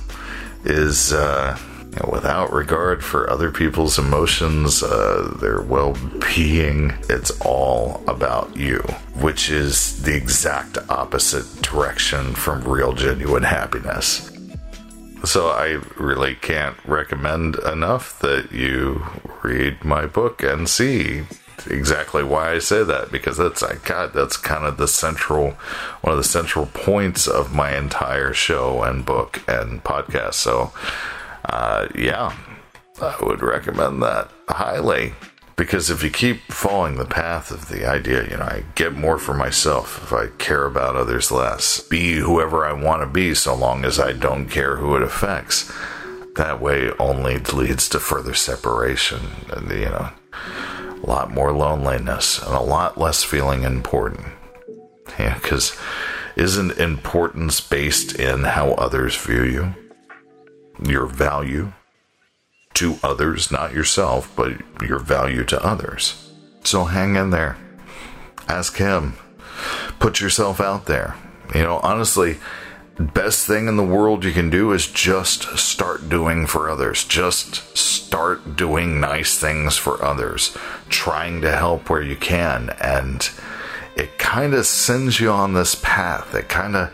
is 0.66 1.14
uh, 1.14 1.58
you 1.92 1.98
know, 1.98 2.10
without 2.12 2.54
regard 2.54 3.04
for 3.04 3.30
other 3.30 3.52
people's 3.52 4.00
emotions, 4.00 4.82
uh, 4.82 5.36
their 5.42 5.62
well-being. 5.62 6.94
It's 7.10 7.32
all 7.42 8.02
about 8.08 8.56
you, 8.56 8.80
which 9.20 9.50
is 9.50 10.02
the 10.04 10.16
exact 10.16 10.78
opposite 10.90 11.62
direction 11.62 12.34
from 12.34 12.64
real, 12.64 12.94
genuine 12.94 13.44
happiness. 13.44 14.32
So 15.26 15.50
I 15.50 15.82
really 15.98 16.36
can't 16.36 16.78
recommend 16.86 17.56
enough 17.58 18.18
that 18.20 18.52
you 18.52 19.06
read 19.44 19.84
my 19.84 20.06
book 20.06 20.42
and 20.42 20.68
see 20.68 21.24
exactly 21.70 22.24
why 22.24 22.54
I 22.54 22.60
say 22.60 22.84
that 22.84 23.12
because 23.12 23.38
that's 23.38 23.62
like 23.62 23.86
God, 23.86 24.14
that's 24.14 24.36
kind 24.36 24.66
of 24.66 24.78
the 24.78 24.88
central 24.88 25.52
one 26.02 26.14
of 26.14 26.18
the 26.18 26.24
central 26.24 26.66
points 26.66 27.28
of 27.28 27.54
my 27.54 27.78
entire 27.78 28.34
show 28.34 28.82
and 28.82 29.06
book 29.06 29.44
and 29.48 29.84
podcast. 29.84 30.36
So 30.36 30.72
uh, 31.46 31.88
yeah, 31.96 32.36
I 33.02 33.16
would 33.22 33.42
recommend 33.42 34.02
that 34.04 34.30
highly 34.48 35.14
because 35.56 35.90
if 35.90 36.04
you 36.04 36.10
keep 36.10 36.40
following 36.52 36.96
the 36.96 37.06
path 37.06 37.52
of 37.52 37.68
the 37.70 37.88
idea, 37.88 38.24
you 38.24 38.38
know, 38.38 38.46
I 38.46 38.64
get 38.76 38.94
more 38.94 39.18
for 39.18 39.34
myself 39.34 40.02
if 40.04 40.12
I 40.12 40.28
care 40.38 40.66
about 40.66 40.96
others 40.96 41.32
less, 41.32 41.80
be 41.82 42.16
whoever 42.16 42.66
I 42.66 42.74
want 42.74 43.04
to 43.04 43.08
be 43.08 43.36
so 43.36 43.54
long 43.54 43.86
as 43.86 44.00
I 44.00 44.12
don't 44.14 44.50
care 44.50 44.78
who 44.78 44.96
it 44.96 45.04
affects. 45.04 45.72
That 46.36 46.62
way 46.62 46.92
only 46.98 47.38
leads 47.38 47.90
to 47.90 48.00
further 48.00 48.34
separation 48.34 49.20
and, 49.52 49.70
you 49.70 49.86
know, 49.86 50.10
a 51.04 51.06
lot 51.06 51.32
more 51.32 51.52
loneliness 51.52 52.42
and 52.42 52.56
a 52.56 52.62
lot 52.62 52.98
less 52.98 53.24
feeling 53.24 53.64
important. 53.64 54.28
Yeah, 55.20 55.36
because 55.36 55.78
isn't 56.36 56.80
importance 56.80 57.62
based 57.62 58.16
in 58.16 58.44
how 58.44 58.72
others 58.72 59.16
view 59.16 59.44
you? 59.44 59.76
Your 60.82 61.06
value? 61.06 61.74
to 62.82 62.98
others, 63.04 63.52
not 63.52 63.74
yourself, 63.74 64.32
but 64.36 64.54
your 64.82 65.00
value 65.00 65.44
to 65.46 65.64
others. 65.64 66.32
So 66.64 66.86
hang 66.86 67.16
in 67.16 67.30
there. 67.30 67.58
Ask 68.48 68.78
him. 68.78 69.16
Put 70.00 70.20
yourself 70.20 70.60
out 70.60 70.86
there. 70.86 71.16
You 71.54 71.62
know, 71.62 71.80
honestly, 71.84 72.40
best 72.98 73.46
thing 73.46 73.68
in 73.68 73.78
the 73.78 73.84
world 73.84 74.24
you 74.24 74.32
can 74.32 74.50
do 74.50 74.72
is 74.72 74.88
just 74.88 75.58
start 75.60 76.10
doing 76.10 76.48
for 76.48 76.70
others. 76.70 77.04
Just 77.04 77.78
start 77.78 78.56
doing 78.56 79.00
nice 79.00 79.38
things 79.38 79.78
for 79.78 80.04
others, 80.04 80.58
trying 80.90 81.42
to 81.42 81.52
help 81.52 81.90
where 81.90 82.02
you 82.02 82.16
can 82.16 82.72
and 82.82 83.30
it 83.96 84.18
kind 84.18 84.54
of 84.54 84.66
sends 84.66 85.20
you 85.20 85.30
on 85.30 85.54
this 85.54 85.76
path. 85.76 86.34
It 86.34 86.50
kind 86.50 86.76
of 86.76 86.94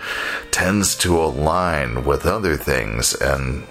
tends 0.51 0.95
to 0.97 1.17
align 1.17 2.03
with 2.03 2.25
other 2.25 2.57
things 2.57 3.13
and 3.13 3.67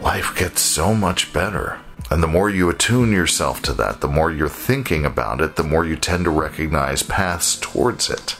life 0.00 0.36
gets 0.36 0.60
so 0.60 0.94
much 0.94 1.32
better. 1.32 1.78
And 2.10 2.22
the 2.22 2.28
more 2.28 2.48
you 2.48 2.68
attune 2.68 3.10
yourself 3.10 3.62
to 3.62 3.72
that, 3.74 4.00
the 4.00 4.08
more 4.08 4.30
you're 4.30 4.48
thinking 4.48 5.04
about 5.04 5.40
it, 5.40 5.56
the 5.56 5.64
more 5.64 5.84
you 5.84 5.96
tend 5.96 6.24
to 6.24 6.30
recognize 6.30 7.02
paths 7.02 7.58
towards 7.60 8.10
it. 8.10 8.36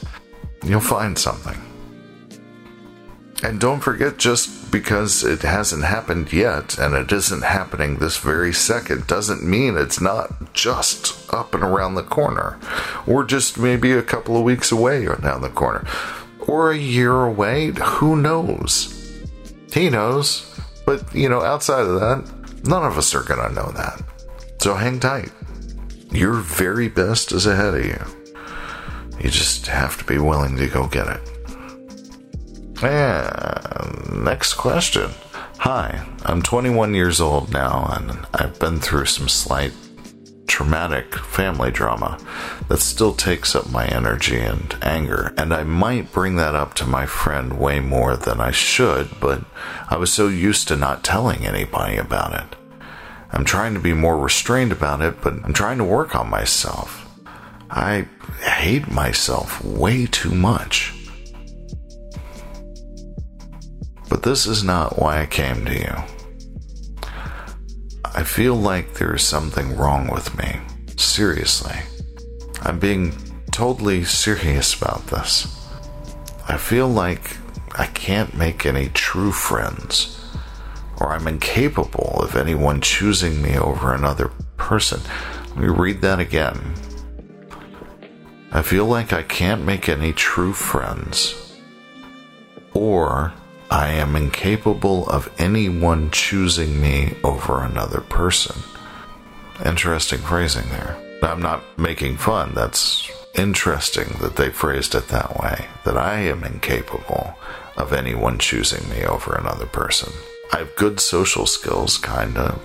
You'll 0.65 0.81
find 0.81 1.19
something. 1.19 1.66
And 3.43 3.61
don't 3.61 3.81
forget, 3.81 4.17
just 4.17 4.73
because 4.73 5.23
it 5.23 5.43
hasn't 5.43 5.85
happened 5.85 6.33
yet 6.33 6.79
and 6.79 6.95
it 6.95 7.13
isn't 7.13 7.43
happening 7.43 7.97
this 7.97 8.17
very 8.17 8.53
second 8.53 9.07
doesn't 9.07 9.45
mean 9.45 9.77
it's 9.77 10.01
not 10.01 10.55
just 10.55 11.33
up 11.33 11.55
and 11.55 11.63
around 11.63 11.95
the 11.95 12.03
corner, 12.03 12.59
or 13.07 13.25
just 13.25 13.59
maybe 13.59 13.93
a 13.93 14.03
couple 14.03 14.37
of 14.37 14.43
weeks 14.43 14.73
away 14.73 15.07
or 15.07 15.17
down 15.17 15.43
the 15.43 15.51
corner, 15.51 15.87
or 16.41 16.71
a 16.71 16.79
year 16.79 17.25
away. 17.25 17.73
Who 17.73 18.17
knows? 18.17 18.93
He 19.73 19.91
knows. 19.91 20.53
But, 20.87 21.15
you 21.15 21.29
know, 21.29 21.43
outside 21.43 21.87
of 21.87 22.01
that, 22.01 22.65
none 22.65 22.85
of 22.85 22.97
us 22.97 23.15
are 23.15 23.23
going 23.23 23.47
to 23.47 23.55
know 23.55 23.71
that. 23.73 24.03
So 24.61 24.75
hang 24.75 24.99
tight. 24.99 25.31
Your 26.11 26.35
very 26.35 26.89
best 26.89 27.33
is 27.33 27.47
ahead 27.47 27.75
of 27.75 27.85
you. 27.85 28.03
You 29.21 29.31
just 29.31 29.67
have 29.67 29.99
to 29.99 30.05
be 30.05 30.19
willing 30.19 30.57
to 30.57 30.69
go 30.69 30.87
get 30.87 31.09
it. 31.09 31.36
And 32.83 34.25
next 34.25 34.55
question. 34.55 35.11
Hi, 35.59 36.07
I'm 36.25 36.43
21 36.43 36.93
years 36.95 37.21
old 37.21 37.53
now, 37.53 37.87
and 37.91 38.27
I've 38.35 38.59
been 38.59 38.81
through 38.81 39.07
some 39.07 39.29
slight 39.29 39.73
traumatic 40.47 41.15
family 41.15 41.71
drama 41.71 42.19
that 42.69 42.81
still 42.81 43.15
takes 43.15 43.55
up 43.55 43.71
my 43.71 43.87
energy 43.87 44.39
and 44.39 44.77
anger. 44.83 45.33
And 45.39 45.55
I 45.55 45.65
might 45.65 46.13
bring 46.13 46.37
that 46.37 46.55
up 46.55 46.75
to 46.75 46.87
my 46.87 47.07
friend 47.07 47.59
way 47.59 47.81
more 47.81 48.17
than 48.17 48.41
I 48.41 48.51
should, 48.51 49.09
but 49.21 49.45
I 49.89 49.97
was 49.97 50.13
so 50.13 50.29
used 50.29 50.69
to 50.69 50.77
not 50.77 51.03
telling 51.03 51.47
anybody 51.47 51.97
about 51.97 52.35
it. 52.35 52.57
I'm 53.33 53.45
trying 53.45 53.75
to 53.75 53.81
be 53.81 53.95
more 53.95 54.19
restrained 54.19 54.73
about 54.73 55.01
it, 55.01 55.21
but 55.23 55.35
I'm 55.45 55.53
trying 55.53 55.79
to 55.79 55.85
work 55.85 56.15
on 56.15 56.31
myself. 56.31 57.09
I 57.71 58.07
hate 58.41 58.91
myself 58.91 59.65
way 59.65 60.07
too 60.07 60.35
much. 60.35 60.96
But 64.09 64.23
this 64.23 64.47
is 64.47 64.63
not 64.63 64.99
why 64.99 65.21
I 65.21 65.27
came 65.27 65.65
to 65.65 65.75
you. 65.75 65.95
I 68.05 68.23
feel 68.23 68.55
like 68.55 68.95
there 68.95 69.15
is 69.15 69.23
something 69.23 69.77
wrong 69.77 70.09
with 70.09 70.37
me. 70.39 70.61
Seriously. 70.97 71.77
I'm 72.63 72.79
being 72.79 73.15
totally 73.51 74.05
serious 74.05 74.75
about 74.75 75.07
this. 75.09 75.53
I 76.49 76.57
feel 76.57 76.89
like 76.89 77.37
I 77.79 77.87
can't 77.87 78.35
make 78.35 78.65
any 78.65 78.89
true 78.89 79.33
friends, 79.33 80.19
or 80.99 81.13
I'm 81.13 81.29
incapable 81.29 82.21
of 82.23 82.37
anyone 82.37 82.81
choosing 82.81 83.43
me 83.43 83.59
over 83.59 83.93
another 83.93 84.31
person. 84.57 85.01
Let 85.49 85.57
me 85.59 85.69
read 85.69 86.01
that 86.01 86.21
again. 86.21 86.75
I 88.53 88.63
feel 88.63 88.87
like 88.87 89.13
I 89.13 89.23
can't 89.23 89.65
make 89.65 89.89
any 89.89 90.13
true 90.13 90.53
friends, 90.55 91.59
or 92.73 93.35
I 93.77 93.89
am 93.89 94.17
incapable 94.17 95.07
of 95.11 95.31
anyone 95.37 96.11
choosing 96.11 96.81
me 96.81 97.15
over 97.23 97.63
another 97.63 98.01
person. 98.01 98.63
Interesting 99.67 100.21
phrasing 100.21 100.71
there. 100.71 100.97
I'm 101.23 101.43
not 101.43 101.63
making 101.79 102.17
fun. 102.17 102.53
That's 102.55 103.07
interesting 103.35 104.17
that 104.23 104.37
they 104.37 104.49
phrased 104.49 104.95
it 104.95 105.09
that 105.09 105.39
way. 105.39 105.67
That 105.85 105.99
I 105.99 106.21
am 106.21 106.43
incapable 106.43 107.39
of 107.77 107.93
anyone 107.93 108.39
choosing 108.39 108.89
me 108.89 109.05
over 109.05 109.35
another 109.35 109.67
person. 109.67 110.11
I 110.55 110.61
have 110.61 110.75
good 110.77 110.99
social 110.99 111.45
skills, 111.45 111.99
kinda, 111.99 112.59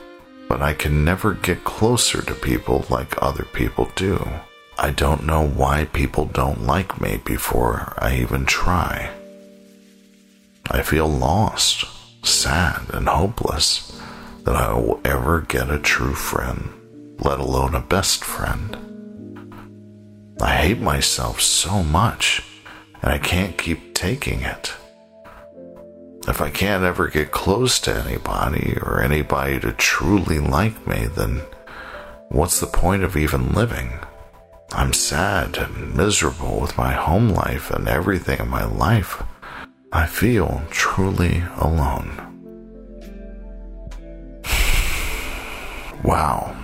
but 0.48 0.62
I 0.62 0.72
can 0.72 1.03
never 1.03 1.34
get 1.34 1.65
closer 1.65 2.22
to 2.22 2.34
people 2.34 2.86
like 2.89 3.22
other 3.22 3.44
people 3.51 3.91
do. 3.96 4.25
I 4.77 4.91
don't 4.91 5.25
know 5.25 5.46
why 5.46 5.89
people 5.91 6.24
don't 6.24 6.65
like 6.65 7.01
me 7.01 7.20
before 7.25 7.96
I 7.98 8.15
even 8.15 8.46
try. 8.46 9.10
I 10.74 10.84
feel 10.84 11.10
lost, 11.10 11.84
sad, 12.25 12.84
and 12.94 13.10
hopeless 13.10 14.01
that 14.46 14.56
I 14.56 14.74
will 14.74 15.01
ever 15.04 15.42
get 15.42 15.70
a 15.70 15.78
true 15.78 16.13
friend, 16.13 16.70
let 17.20 17.42
alone 17.42 17.75
a 17.75 17.82
best 17.82 18.24
friend. 18.24 19.54
I 20.42 20.56
hate 20.56 20.80
myself 20.80 21.42
so 21.42 21.84
much, 21.84 22.42
and 23.01 23.12
I 23.12 23.18
can't 23.18 23.58
keep 23.58 23.94
taking 23.94 24.44
it. 24.44 24.74
If 26.30 26.42
I 26.42 26.50
can't 26.50 26.86
ever 26.86 27.10
get 27.10 27.32
close 27.32 27.78
to 27.82 27.94
anybody 27.94 28.78
or 28.82 29.01
anybody 29.01 29.60
to 29.60 29.74
truly 29.74 30.40
like 30.40 30.88
me, 30.88 31.08
then 31.08 31.42
what's 32.30 32.62
the 32.62 32.68
point 32.68 33.04
of 33.04 33.18
even 33.18 33.51
living? 33.51 34.00
I'm 34.72 34.94
sad 34.94 35.58
and 35.58 35.96
miserable 35.96 36.62
with 36.62 36.78
my 36.78 36.94
home 36.94 37.28
life 37.28 37.72
and 37.72 37.90
everything 37.90 38.40
in 38.40 38.48
my 38.48 38.63
life. 38.63 39.22
I 39.91 40.05
feel 40.07 40.62
truly 40.69 41.43
alone. 41.57 42.27
wow. 46.03 46.55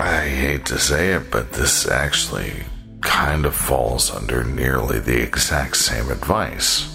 I 0.00 0.28
hate 0.28 0.66
to 0.66 0.78
say 0.78 1.12
it, 1.12 1.30
but 1.30 1.52
this 1.52 1.88
actually 1.88 2.64
kind 3.00 3.46
of 3.46 3.54
falls 3.54 4.10
under 4.10 4.42
nearly 4.42 4.98
the 4.98 5.22
exact 5.22 5.76
same 5.76 6.10
advice 6.10 6.94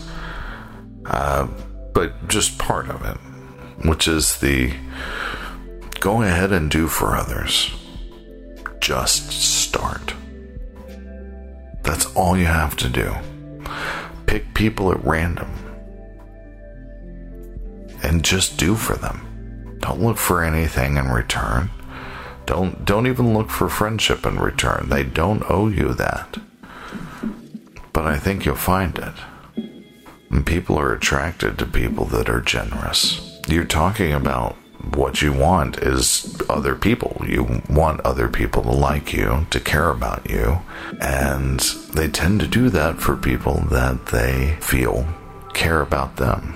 uh, 1.09 1.47
but 1.93 2.27
just 2.27 2.57
part 2.57 2.89
of 2.89 3.03
it, 3.03 3.17
which 3.87 4.07
is 4.07 4.37
the 4.37 4.73
go 5.99 6.21
ahead 6.21 6.51
and 6.51 6.69
do 6.69 6.87
for 6.87 7.15
others. 7.15 7.71
Just 8.79 9.31
start. 9.31 10.13
That's 11.83 12.05
all 12.15 12.37
you 12.37 12.45
have 12.45 12.77
to 12.77 12.89
do. 12.89 13.13
Pick 14.29 14.53
people 14.53 14.91
at 14.91 15.03
random 15.03 15.50
and 18.03 18.24
just 18.24 18.59
do 18.59 18.75
for 18.75 18.95
them. 18.95 19.79
Don't 19.79 20.03
look 20.03 20.17
for 20.17 20.43
anything 20.43 20.98
in 20.98 21.07
return. 21.07 21.71
Don't 22.45 22.86
don't 22.86 23.07
even 23.07 23.33
look 23.33 23.50
for 23.50 23.67
friendship 23.69 24.27
in 24.27 24.38
return. 24.38 24.89
They 24.89 25.01
don't 25.01 25.41
owe 25.50 25.67
you 25.67 25.95
that. 25.95 26.38
But 27.91 28.05
I 28.05 28.19
think 28.19 28.45
you'll 28.45 28.53
find 28.53 29.00
it. 29.00 29.15
And 30.29 30.45
people 30.45 30.77
are 30.77 30.93
attracted 30.93 31.57
to 31.57 31.65
people 31.65 32.05
that 32.05 32.29
are 32.29 32.39
generous. 32.39 33.41
You're 33.48 33.65
talking 33.65 34.13
about 34.13 34.55
what 34.95 35.21
you 35.21 35.33
want 35.33 35.77
is 35.79 36.41
other 36.50 36.75
people. 36.75 37.21
You 37.25 37.62
want 37.69 38.01
other 38.01 38.29
people 38.29 38.63
to 38.63 38.71
like 38.71 39.13
you, 39.13 39.45
to 39.50 39.59
care 39.59 39.89
about 39.89 40.29
you. 40.29 40.59
And 41.01 41.59
they 41.93 42.07
tend 42.07 42.39
to 42.41 42.48
do 42.48 42.69
that 42.69 43.00
for 43.00 43.15
people 43.15 43.62
that 43.69 44.07
they 44.07 44.57
feel 44.62 45.07
care 45.53 45.81
about 45.81 46.15
them. 46.15 46.55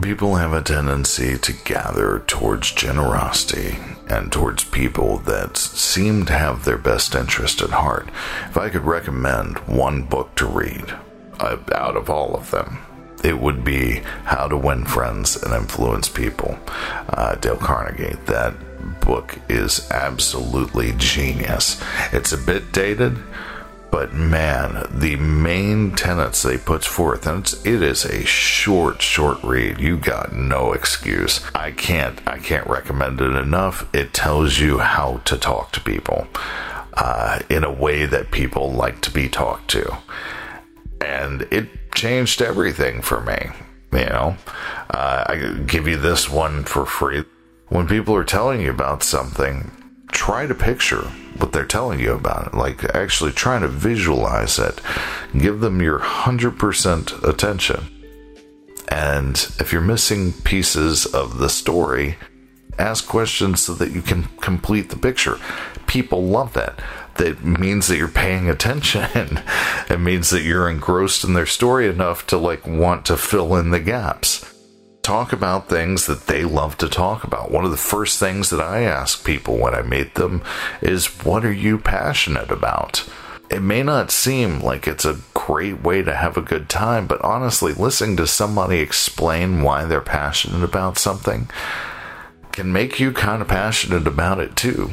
People 0.00 0.36
have 0.36 0.52
a 0.52 0.62
tendency 0.62 1.36
to 1.36 1.52
gather 1.52 2.20
towards 2.26 2.72
generosity 2.72 3.76
and 4.08 4.32
towards 4.32 4.64
people 4.64 5.18
that 5.18 5.56
seem 5.56 6.24
to 6.26 6.32
have 6.32 6.64
their 6.64 6.78
best 6.78 7.14
interest 7.14 7.60
at 7.60 7.70
heart. 7.70 8.08
If 8.48 8.56
I 8.56 8.68
could 8.68 8.84
recommend 8.84 9.58
one 9.58 10.02
book 10.02 10.34
to 10.36 10.46
read, 10.46 10.94
out 11.40 11.96
of 11.96 12.08
all 12.08 12.34
of 12.36 12.50
them. 12.50 12.78
It 13.22 13.38
would 13.40 13.64
be 13.64 14.02
How 14.24 14.48
to 14.48 14.56
Win 14.56 14.84
Friends 14.84 15.40
and 15.42 15.52
Influence 15.54 16.08
People. 16.08 16.58
Uh, 17.08 17.36
Dale 17.36 17.56
Carnegie. 17.56 18.16
That 18.26 18.54
book 19.00 19.38
is 19.48 19.88
absolutely 19.90 20.94
genius. 20.96 21.82
It's 22.12 22.32
a 22.32 22.38
bit 22.38 22.72
dated, 22.72 23.16
but 23.90 24.12
man, 24.12 24.86
the 24.90 25.16
main 25.16 25.92
tenets 25.92 26.42
they 26.42 26.58
put 26.58 26.84
forth, 26.84 27.26
and 27.26 27.40
it's, 27.40 27.64
it 27.64 27.82
is 27.82 28.04
a 28.04 28.24
short, 28.24 29.02
short 29.02 29.42
read. 29.44 29.78
You 29.78 29.96
got 29.96 30.32
no 30.32 30.72
excuse. 30.72 31.40
I 31.54 31.70
can't, 31.70 32.20
I 32.26 32.38
can't 32.38 32.66
recommend 32.66 33.20
it 33.20 33.34
enough. 33.34 33.88
It 33.94 34.12
tells 34.12 34.58
you 34.58 34.78
how 34.78 35.18
to 35.26 35.36
talk 35.36 35.72
to 35.72 35.80
people 35.80 36.26
uh, 36.94 37.40
in 37.48 37.64
a 37.64 37.72
way 37.72 38.06
that 38.06 38.30
people 38.30 38.72
like 38.72 39.00
to 39.02 39.10
be 39.10 39.28
talked 39.28 39.70
to 39.70 39.98
and 41.02 41.42
it 41.50 41.68
changed 42.02 42.42
everything 42.42 43.00
for 43.00 43.20
me. 43.20 43.38
You 43.92 44.06
know, 44.06 44.36
uh, 44.90 45.22
I 45.28 45.62
give 45.68 45.86
you 45.86 45.96
this 45.96 46.28
one 46.28 46.64
for 46.64 46.84
free. 46.84 47.22
When 47.68 47.86
people 47.86 48.16
are 48.16 48.24
telling 48.24 48.60
you 48.60 48.70
about 48.70 49.04
something, 49.04 49.70
try 50.10 50.48
to 50.48 50.54
picture 50.54 51.02
what 51.38 51.52
they're 51.52 51.64
telling 51.64 52.00
you 52.00 52.12
about 52.12 52.48
it. 52.48 52.54
Like 52.54 52.82
actually 52.92 53.30
trying 53.30 53.60
to 53.60 53.68
visualize 53.68 54.58
it. 54.58 54.80
Give 55.38 55.60
them 55.60 55.80
your 55.80 56.00
100% 56.00 57.22
attention. 57.22 57.84
And 58.88 59.36
if 59.60 59.72
you're 59.72 59.80
missing 59.80 60.32
pieces 60.32 61.06
of 61.06 61.38
the 61.38 61.48
story, 61.48 62.16
ask 62.80 63.06
questions 63.06 63.62
so 63.62 63.74
that 63.74 63.92
you 63.92 64.02
can 64.02 64.24
complete 64.40 64.90
the 64.90 64.96
picture. 64.96 65.38
People 65.86 66.24
love 66.24 66.52
that 66.54 66.82
that 67.16 67.44
means 67.44 67.88
that 67.88 67.96
you're 67.96 68.08
paying 68.08 68.48
attention. 68.48 69.40
it 69.90 70.00
means 70.00 70.30
that 70.30 70.42
you're 70.42 70.68
engrossed 70.68 71.24
in 71.24 71.34
their 71.34 71.46
story 71.46 71.88
enough 71.88 72.26
to 72.28 72.36
like 72.36 72.66
want 72.66 73.06
to 73.06 73.16
fill 73.16 73.56
in 73.56 73.70
the 73.70 73.80
gaps. 73.80 74.48
Talk 75.02 75.32
about 75.32 75.68
things 75.68 76.06
that 76.06 76.26
they 76.26 76.44
love 76.44 76.78
to 76.78 76.88
talk 76.88 77.24
about. 77.24 77.50
One 77.50 77.64
of 77.64 77.72
the 77.72 77.76
first 77.76 78.20
things 78.20 78.50
that 78.50 78.60
I 78.60 78.82
ask 78.82 79.24
people 79.24 79.58
when 79.58 79.74
I 79.74 79.82
meet 79.82 80.14
them 80.14 80.42
is, 80.80 81.06
What 81.24 81.44
are 81.44 81.52
you 81.52 81.78
passionate 81.78 82.50
about? 82.50 83.08
It 83.50 83.60
may 83.60 83.82
not 83.82 84.10
seem 84.10 84.60
like 84.60 84.86
it's 84.86 85.04
a 85.04 85.20
great 85.34 85.82
way 85.82 86.02
to 86.02 86.14
have 86.14 86.36
a 86.36 86.42
good 86.42 86.68
time, 86.68 87.06
but 87.06 87.20
honestly, 87.20 87.74
listening 87.74 88.16
to 88.16 88.26
somebody 88.26 88.78
explain 88.78 89.62
why 89.62 89.84
they're 89.84 90.00
passionate 90.00 90.62
about 90.62 90.96
something 90.96 91.48
can 92.52 92.72
make 92.72 93.00
you 93.00 93.12
kind 93.12 93.42
of 93.42 93.48
passionate 93.48 94.06
about 94.06 94.38
it 94.38 94.54
too. 94.54 94.92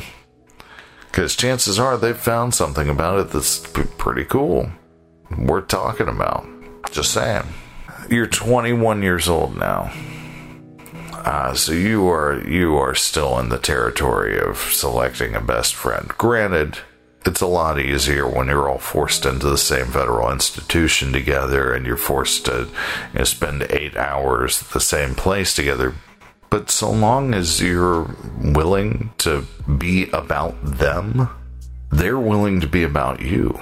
Because 1.09 1.35
chances 1.35 1.79
are 1.79 1.97
they've 1.97 2.15
found 2.15 2.53
something 2.53 2.87
about 2.89 3.19
it 3.19 3.31
that's 3.31 3.59
pretty 3.97 4.25
cool. 4.25 4.71
Worth 5.37 5.67
talking 5.67 6.07
about. 6.07 6.47
Just 6.91 7.13
saying. 7.13 7.45
You're 8.09 8.27
21 8.27 9.01
years 9.03 9.27
old 9.27 9.57
now. 9.57 9.91
Uh, 11.13 11.53
so 11.53 11.73
you 11.73 12.07
are 12.07 12.41
you 12.47 12.77
are 12.77 12.95
still 12.95 13.37
in 13.39 13.49
the 13.49 13.57
territory 13.57 14.39
of 14.39 14.57
selecting 14.57 15.35
a 15.35 15.41
best 15.41 15.75
friend. 15.75 16.07
Granted, 16.17 16.79
it's 17.25 17.41
a 17.41 17.47
lot 17.47 17.79
easier 17.79 18.27
when 18.27 18.47
you're 18.47 18.69
all 18.69 18.77
forced 18.77 19.25
into 19.25 19.47
the 19.47 19.57
same 19.57 19.87
federal 19.87 20.31
institution 20.31 21.11
together 21.11 21.73
and 21.73 21.85
you're 21.85 21.97
forced 21.97 22.45
to 22.45 22.69
you 23.13 23.19
know, 23.19 23.25
spend 23.25 23.63
eight 23.69 23.97
hours 23.97 24.63
at 24.63 24.69
the 24.69 24.79
same 24.79 25.13
place 25.13 25.53
together. 25.53 25.93
But 26.49 26.71
so 26.71 26.91
long 26.91 27.33
as 27.33 27.61
you're 27.61 28.15
willing 28.41 29.11
to 29.19 29.45
be 29.77 30.09
about 30.11 30.55
them, 30.63 31.29
they're 31.91 32.19
willing 32.19 32.59
to 32.61 32.67
be 32.67 32.83
about 32.83 33.21
you. 33.21 33.59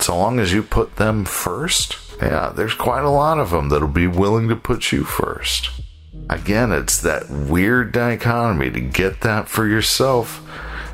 So 0.00 0.16
long 0.16 0.38
as 0.38 0.52
you 0.52 0.62
put 0.62 0.96
them 0.96 1.24
first, 1.24 1.98
yeah, 2.20 2.52
there's 2.54 2.74
quite 2.74 3.04
a 3.04 3.10
lot 3.10 3.38
of 3.38 3.50
them 3.50 3.68
that'll 3.68 3.88
be 3.88 4.06
willing 4.06 4.48
to 4.48 4.56
put 4.56 4.92
you 4.92 5.04
first. 5.04 5.70
Again, 6.30 6.72
it's 6.72 7.00
that 7.02 7.30
weird 7.30 7.92
dichotomy 7.92 8.70
to 8.70 8.80
get 8.80 9.22
that 9.22 9.48
for 9.48 9.66
yourself, 9.66 10.42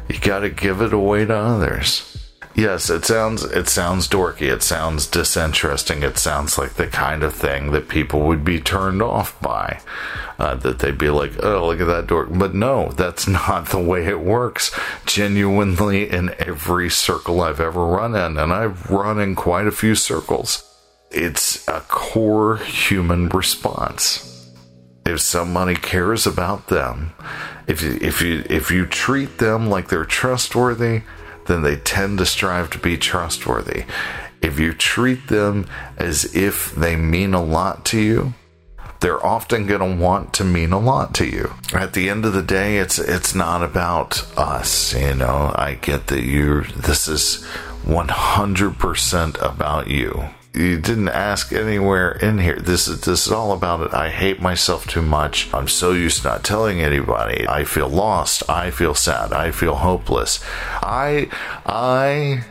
you 0.08 0.18
got 0.20 0.40
to 0.40 0.50
give 0.50 0.80
it 0.80 0.92
away 0.92 1.24
to 1.24 1.34
others. 1.34 2.13
Yes, 2.54 2.88
it 2.88 3.04
sounds 3.04 3.42
it 3.42 3.68
sounds 3.68 4.06
dorky. 4.06 4.42
It 4.52 4.62
sounds 4.62 5.08
disinteresting. 5.08 6.04
It 6.04 6.18
sounds 6.18 6.56
like 6.56 6.74
the 6.74 6.86
kind 6.86 7.24
of 7.24 7.34
thing 7.34 7.72
that 7.72 7.88
people 7.88 8.20
would 8.28 8.44
be 8.44 8.60
turned 8.60 9.02
off 9.02 9.40
by. 9.40 9.80
Uh, 10.38 10.54
that 10.56 10.78
they'd 10.78 10.98
be 10.98 11.10
like, 11.10 11.32
"Oh, 11.42 11.66
look 11.66 11.80
at 11.80 11.86
that 11.86 12.06
dork." 12.06 12.28
But 12.30 12.54
no, 12.54 12.90
that's 12.90 13.26
not 13.28 13.70
the 13.70 13.80
way 13.80 14.06
it 14.06 14.20
works. 14.20 14.70
Genuinely, 15.04 16.08
in 16.08 16.32
every 16.38 16.90
circle 16.90 17.40
I've 17.40 17.60
ever 17.60 17.84
run 17.84 18.14
in, 18.14 18.38
and 18.38 18.52
I've 18.52 18.88
run 18.88 19.18
in 19.18 19.34
quite 19.34 19.66
a 19.66 19.72
few 19.72 19.96
circles, 19.96 20.62
it's 21.10 21.66
a 21.66 21.80
core 21.80 22.58
human 22.58 23.28
response. 23.30 24.30
If 25.04 25.20
somebody 25.20 25.74
cares 25.74 26.24
about 26.26 26.68
them, 26.68 27.12
if 27.66 27.82
you, 27.82 27.98
if 28.00 28.22
you 28.22 28.44
if 28.48 28.70
you 28.70 28.86
treat 28.86 29.38
them 29.38 29.68
like 29.68 29.88
they're 29.88 30.04
trustworthy 30.04 31.02
then 31.46 31.62
they 31.62 31.76
tend 31.76 32.18
to 32.18 32.26
strive 32.26 32.70
to 32.70 32.78
be 32.78 32.96
trustworthy. 32.96 33.84
If 34.42 34.58
you 34.58 34.74
treat 34.74 35.28
them 35.28 35.66
as 35.96 36.34
if 36.34 36.74
they 36.74 36.96
mean 36.96 37.34
a 37.34 37.42
lot 37.42 37.84
to 37.86 38.00
you, 38.00 38.34
they're 39.00 39.24
often 39.24 39.66
going 39.66 39.80
to 39.80 40.02
want 40.02 40.32
to 40.34 40.44
mean 40.44 40.72
a 40.72 40.78
lot 40.78 41.14
to 41.16 41.26
you. 41.26 41.52
At 41.72 41.92
the 41.92 42.08
end 42.08 42.24
of 42.24 42.32
the 42.32 42.42
day, 42.42 42.78
it's 42.78 42.98
it's 42.98 43.34
not 43.34 43.62
about 43.62 44.26
us, 44.38 44.94
you 44.94 45.14
know. 45.14 45.52
I 45.54 45.74
get 45.74 46.06
that 46.06 46.22
you 46.22 46.62
this 46.62 47.06
is 47.06 47.46
100% 47.84 49.42
about 49.42 49.88
you. 49.88 50.28
You 50.54 50.78
didn't 50.78 51.08
ask 51.08 51.52
anywhere 51.52 52.12
in 52.12 52.38
here. 52.38 52.54
This 52.54 52.86
is 52.86 53.00
this 53.00 53.26
is 53.26 53.32
all 53.32 53.50
about 53.50 53.80
it. 53.80 53.92
I 53.92 54.10
hate 54.10 54.40
myself 54.40 54.86
too 54.86 55.02
much. 55.02 55.52
I'm 55.52 55.66
so 55.66 55.90
used 55.90 56.22
to 56.22 56.28
not 56.28 56.44
telling 56.44 56.80
anybody. 56.80 57.44
I 57.48 57.64
feel 57.64 57.88
lost. 57.88 58.48
I 58.48 58.70
feel 58.70 58.94
sad. 58.94 59.32
I 59.32 59.50
feel 59.50 59.74
hopeless. 59.74 60.38
I 60.80 61.28
I 61.66 62.44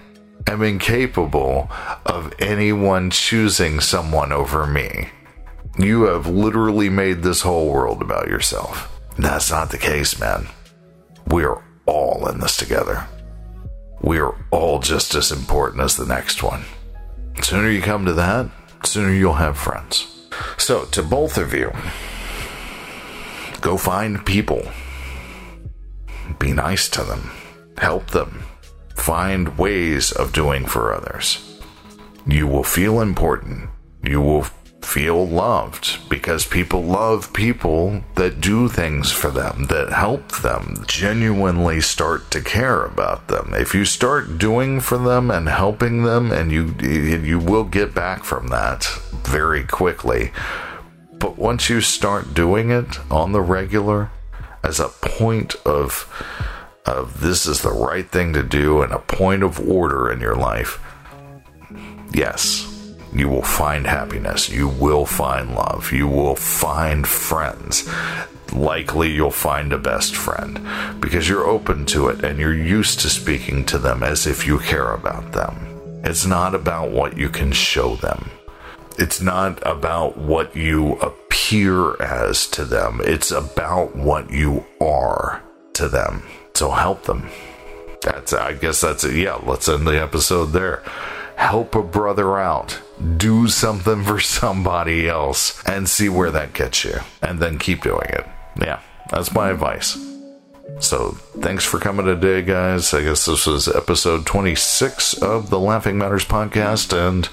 am 0.48 0.62
incapable 0.64 1.70
of 2.06 2.34
anyone 2.40 3.10
choosing 3.10 3.80
someone 3.80 4.34
over 4.34 4.68
me. 4.68 5.10
You 5.80 6.04
have 6.04 6.28
literally 6.28 6.90
made 6.90 7.24
this 7.24 7.42
whole 7.42 7.72
world 7.72 8.02
about 8.02 8.28
yourself. 8.28 9.00
That's 9.18 9.50
not 9.50 9.72
the 9.72 9.78
case, 9.78 10.20
man. 10.20 10.48
We're 11.28 11.64
all 11.86 12.28
in 12.28 12.42
this 12.42 12.58
together. 12.58 13.08
We 14.02 14.20
are 14.20 14.36
all 14.52 14.80
just 14.80 15.16
as 15.16 15.32
important 15.32 15.82
as 15.82 15.96
the 15.96 16.06
next 16.06 16.44
one. 16.44 16.66
The 17.36 17.42
sooner 17.42 17.70
you 17.70 17.82
come 17.82 18.06
to 18.06 18.14
that, 18.14 18.50
sooner 18.84 19.12
you'll 19.12 19.34
have 19.34 19.58
friends. 19.58 20.28
So, 20.58 20.86
to 20.86 21.04
both 21.04 21.38
of 21.38 21.54
you, 21.54 21.72
go 23.62 23.78
find 23.78 24.26
people. 24.26 24.68
Be 26.40 26.52
nice 26.54 26.90
to 26.90 27.04
them. 27.04 27.32
Help 27.78 28.12
them. 28.12 28.44
Find 28.96 29.58
ways 29.58 30.12
of 30.12 30.34
doing 30.34 30.66
for 30.66 30.94
others. 30.94 31.60
You 32.26 32.48
will 32.48 32.64
feel 32.64 33.02
important. 33.02 33.70
You 34.04 34.22
will 34.22 34.44
feel 34.84 35.28
loved 35.28 36.10
because 36.10 36.46
people 36.46 36.84
love 36.84 37.34
people 37.34 38.04
that 38.16 38.42
do 38.42 38.68
things 38.68 39.12
for 39.12 39.32
them, 39.32 39.66
that 39.68 39.92
help 39.92 40.32
them, 40.42 40.84
genuinely 40.88 41.82
start 41.82 42.30
to 42.32 42.42
care 42.42 42.84
about 42.84 43.28
them. 43.28 43.54
If 43.54 43.74
you 43.74 43.86
start 43.86 44.38
doing 44.38 44.80
for 44.80 44.98
them 44.98 45.32
and 45.32 45.50
helping 45.50 46.04
them, 46.04 46.32
and 46.32 46.52
you 46.52 46.76
you 46.82 47.40
will 47.40 47.64
get 47.64 47.94
back 47.94 48.24
from 48.24 48.48
that 48.48 48.86
very 49.12 49.64
quickly. 49.64 50.32
But 51.14 51.38
once 51.38 51.70
you 51.70 51.80
start 51.80 52.34
doing 52.34 52.70
it 52.70 53.00
on 53.10 53.32
the 53.32 53.42
regular, 53.42 54.12
as 54.64 54.80
a 54.80 54.90
point 54.90 55.56
of 55.66 56.10
of 56.86 57.22
this 57.22 57.46
is 57.46 57.62
the 57.62 57.72
right 57.72 58.10
thing 58.10 58.34
to 58.34 58.44
do 58.44 58.82
and 58.82 58.92
a 58.92 59.00
point 59.00 59.42
of 59.42 59.60
order 59.60 60.12
in 60.12 60.20
your 60.20 60.36
life, 60.36 60.80
yes, 62.14 62.73
you 63.16 63.30
will 63.30 63.44
find 63.44 63.86
happiness. 63.86 64.50
You 64.50 64.68
will 64.68 65.06
find 65.06 65.54
love. 65.54 65.92
You 65.92 66.08
will 66.08 66.36
find 66.36 67.08
friends. 67.08 67.88
Likely, 68.52 69.12
you'll 69.12 69.32
find 69.32 69.72
a 69.72 69.78
best 69.78 70.16
friend 70.16 70.60
because 71.00 71.30
you're 71.30 71.48
open 71.48 71.86
to 71.88 72.10
it 72.10 72.24
and 72.24 72.40
you're 72.40 72.56
used 72.56 73.00
to 73.00 73.10
speaking 73.10 73.66
to 73.66 73.78
them 73.78 74.04
as 74.04 74.28
if 74.28 74.46
you 74.46 74.60
care 74.60 74.94
about 74.94 75.32
them. 75.32 76.02
It's 76.04 76.26
not 76.26 76.54
about 76.54 76.92
what 76.92 77.18
you 77.18 77.30
can 77.30 77.52
show 77.52 77.96
them, 77.96 78.30
it's 79.00 79.22
not 79.22 79.66
about 79.66 80.18
what 80.18 80.56
you 80.56 80.94
appear 80.96 82.00
as 82.02 82.46
to 82.48 82.66
them, 82.66 83.00
it's 83.04 83.32
about 83.32 83.96
what 83.96 84.30
you 84.30 84.66
are 84.82 85.42
to 85.74 85.88
them. 85.88 86.24
So 86.54 86.70
help 86.72 87.04
them. 87.04 87.30
That's, 88.02 88.34
I 88.34 88.54
guess 88.54 88.82
that's 88.82 89.06
it. 89.06 89.16
Yeah, 89.16 89.40
let's 89.44 89.70
end 89.70 89.88
the 89.88 90.00
episode 90.00 90.48
there 90.48 90.84
help 91.36 91.76
a 91.76 91.84
brother 91.84 92.38
out, 92.38 92.82
do 93.18 93.48
something 93.48 94.04
for 94.04 94.20
somebody 94.20 95.08
else, 95.08 95.64
and 95.66 95.90
see 95.90 96.10
where 96.10 96.32
that 96.32 96.54
gets 96.54 96.84
you. 96.84 96.98
And 97.22 97.40
then 97.40 97.60
keep 97.60 97.82
doing 97.82 98.10
it. 98.10 98.26
Yeah, 98.60 98.80
that's 99.10 99.34
my 99.34 99.50
advice. 99.50 99.98
So, 100.80 101.12
thanks 101.40 101.66
for 101.66 101.78
coming 101.78 102.06
today, 102.06 102.42
guys. 102.42 102.94
I 102.94 103.04
guess 103.04 103.26
this 103.26 103.46
was 103.46 103.68
episode 103.68 104.26
26 104.26 105.22
of 105.22 105.50
the 105.50 105.60
Laughing 105.60 105.98
Matters 105.98 106.26
podcast, 106.26 106.98
and 106.98 107.30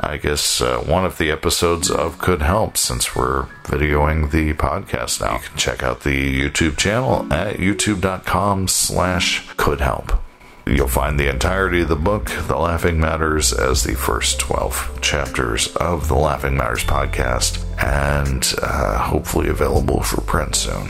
I 0.00 0.16
guess 0.16 0.60
uh, 0.60 0.78
one 0.78 1.04
of 1.04 1.18
the 1.18 1.30
episodes 1.30 1.90
of 1.90 2.18
Could 2.18 2.42
Help 2.42 2.76
since 2.76 3.14
we're 3.14 3.44
videoing 3.62 4.30
the 4.30 4.54
podcast 4.54 5.20
now. 5.20 5.34
You 5.34 5.48
can 5.48 5.56
check 5.56 5.82
out 5.82 6.00
the 6.00 6.40
YouTube 6.40 6.76
channel 6.76 7.32
at 7.32 7.56
youtube.com 7.56 8.68
slash 8.68 9.48
could 9.56 9.80
help. 9.80 10.23
You'll 10.66 10.88
find 10.88 11.20
the 11.20 11.28
entirety 11.28 11.82
of 11.82 11.88
the 11.88 11.96
book, 11.96 12.30
The 12.46 12.56
Laughing 12.56 12.98
Matters, 12.98 13.52
as 13.52 13.84
the 13.84 13.94
first 13.94 14.40
12 14.40 14.98
chapters 15.02 15.68
of 15.76 16.08
the 16.08 16.14
Laughing 16.14 16.56
Matters 16.56 16.84
podcast, 16.84 17.62
and 17.82 18.54
uh, 18.62 18.98
hopefully 18.98 19.48
available 19.48 20.02
for 20.02 20.22
print 20.22 20.54
soon. 20.54 20.88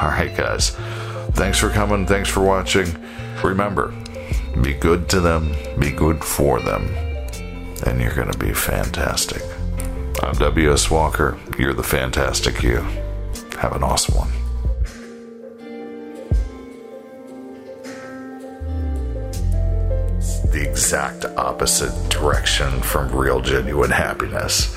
All 0.00 0.08
right, 0.08 0.36
guys. 0.36 0.70
Thanks 1.32 1.58
for 1.60 1.70
coming. 1.70 2.04
Thanks 2.04 2.28
for 2.28 2.40
watching. 2.40 2.96
Remember, 3.44 3.94
be 4.60 4.74
good 4.74 5.08
to 5.10 5.20
them, 5.20 5.54
be 5.78 5.92
good 5.92 6.22
for 6.24 6.60
them, 6.60 6.88
and 7.86 8.00
you're 8.00 8.14
going 8.14 8.30
to 8.30 8.38
be 8.38 8.52
fantastic. 8.52 9.42
I'm 10.20 10.34
W.S. 10.34 10.90
Walker. 10.90 11.38
You're 11.58 11.74
the 11.74 11.82
fantastic 11.84 12.62
you. 12.62 12.78
Have 13.58 13.76
an 13.76 13.84
awesome 13.84 14.16
one. 14.16 14.41
Exact 20.92 21.24
opposite 21.38 22.10
direction 22.10 22.82
from 22.82 23.10
real, 23.16 23.40
genuine 23.40 23.90
happiness. 23.90 24.74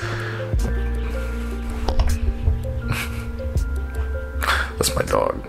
That's 4.78 4.96
my 4.96 5.02
dog. 5.02 5.46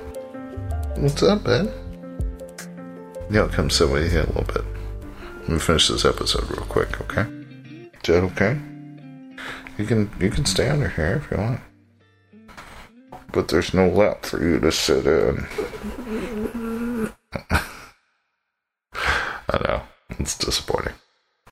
What's 0.97 1.23
up, 1.23 1.45
man? 1.45 1.71
Yeah, 3.31 3.47
come 3.49 3.69
sit 3.69 3.89
with 3.89 4.11
you 4.11 4.19
a 4.19 4.27
little 4.27 4.43
bit. 4.43 4.65
Let 5.43 5.47
me 5.47 5.59
finish 5.59 5.87
this 5.87 6.03
episode 6.03 6.51
real 6.51 6.65
quick, 6.65 6.99
okay? 6.99 7.21
Is 7.21 8.07
that 8.07 8.23
okay? 8.25 8.59
You 9.77 9.85
can 9.85 10.11
you 10.19 10.29
can 10.29 10.45
stay 10.45 10.67
under 10.67 10.89
here 10.89 11.23
if 11.23 11.31
you 11.31 11.37
want. 11.37 11.61
But 13.31 13.47
there's 13.47 13.73
no 13.73 13.87
lap 13.87 14.25
for 14.25 14.43
you 14.43 14.59
to 14.59 14.73
sit 14.73 15.05
in. 15.07 15.47
It's 20.27 20.37
disappointing. 20.37 21.06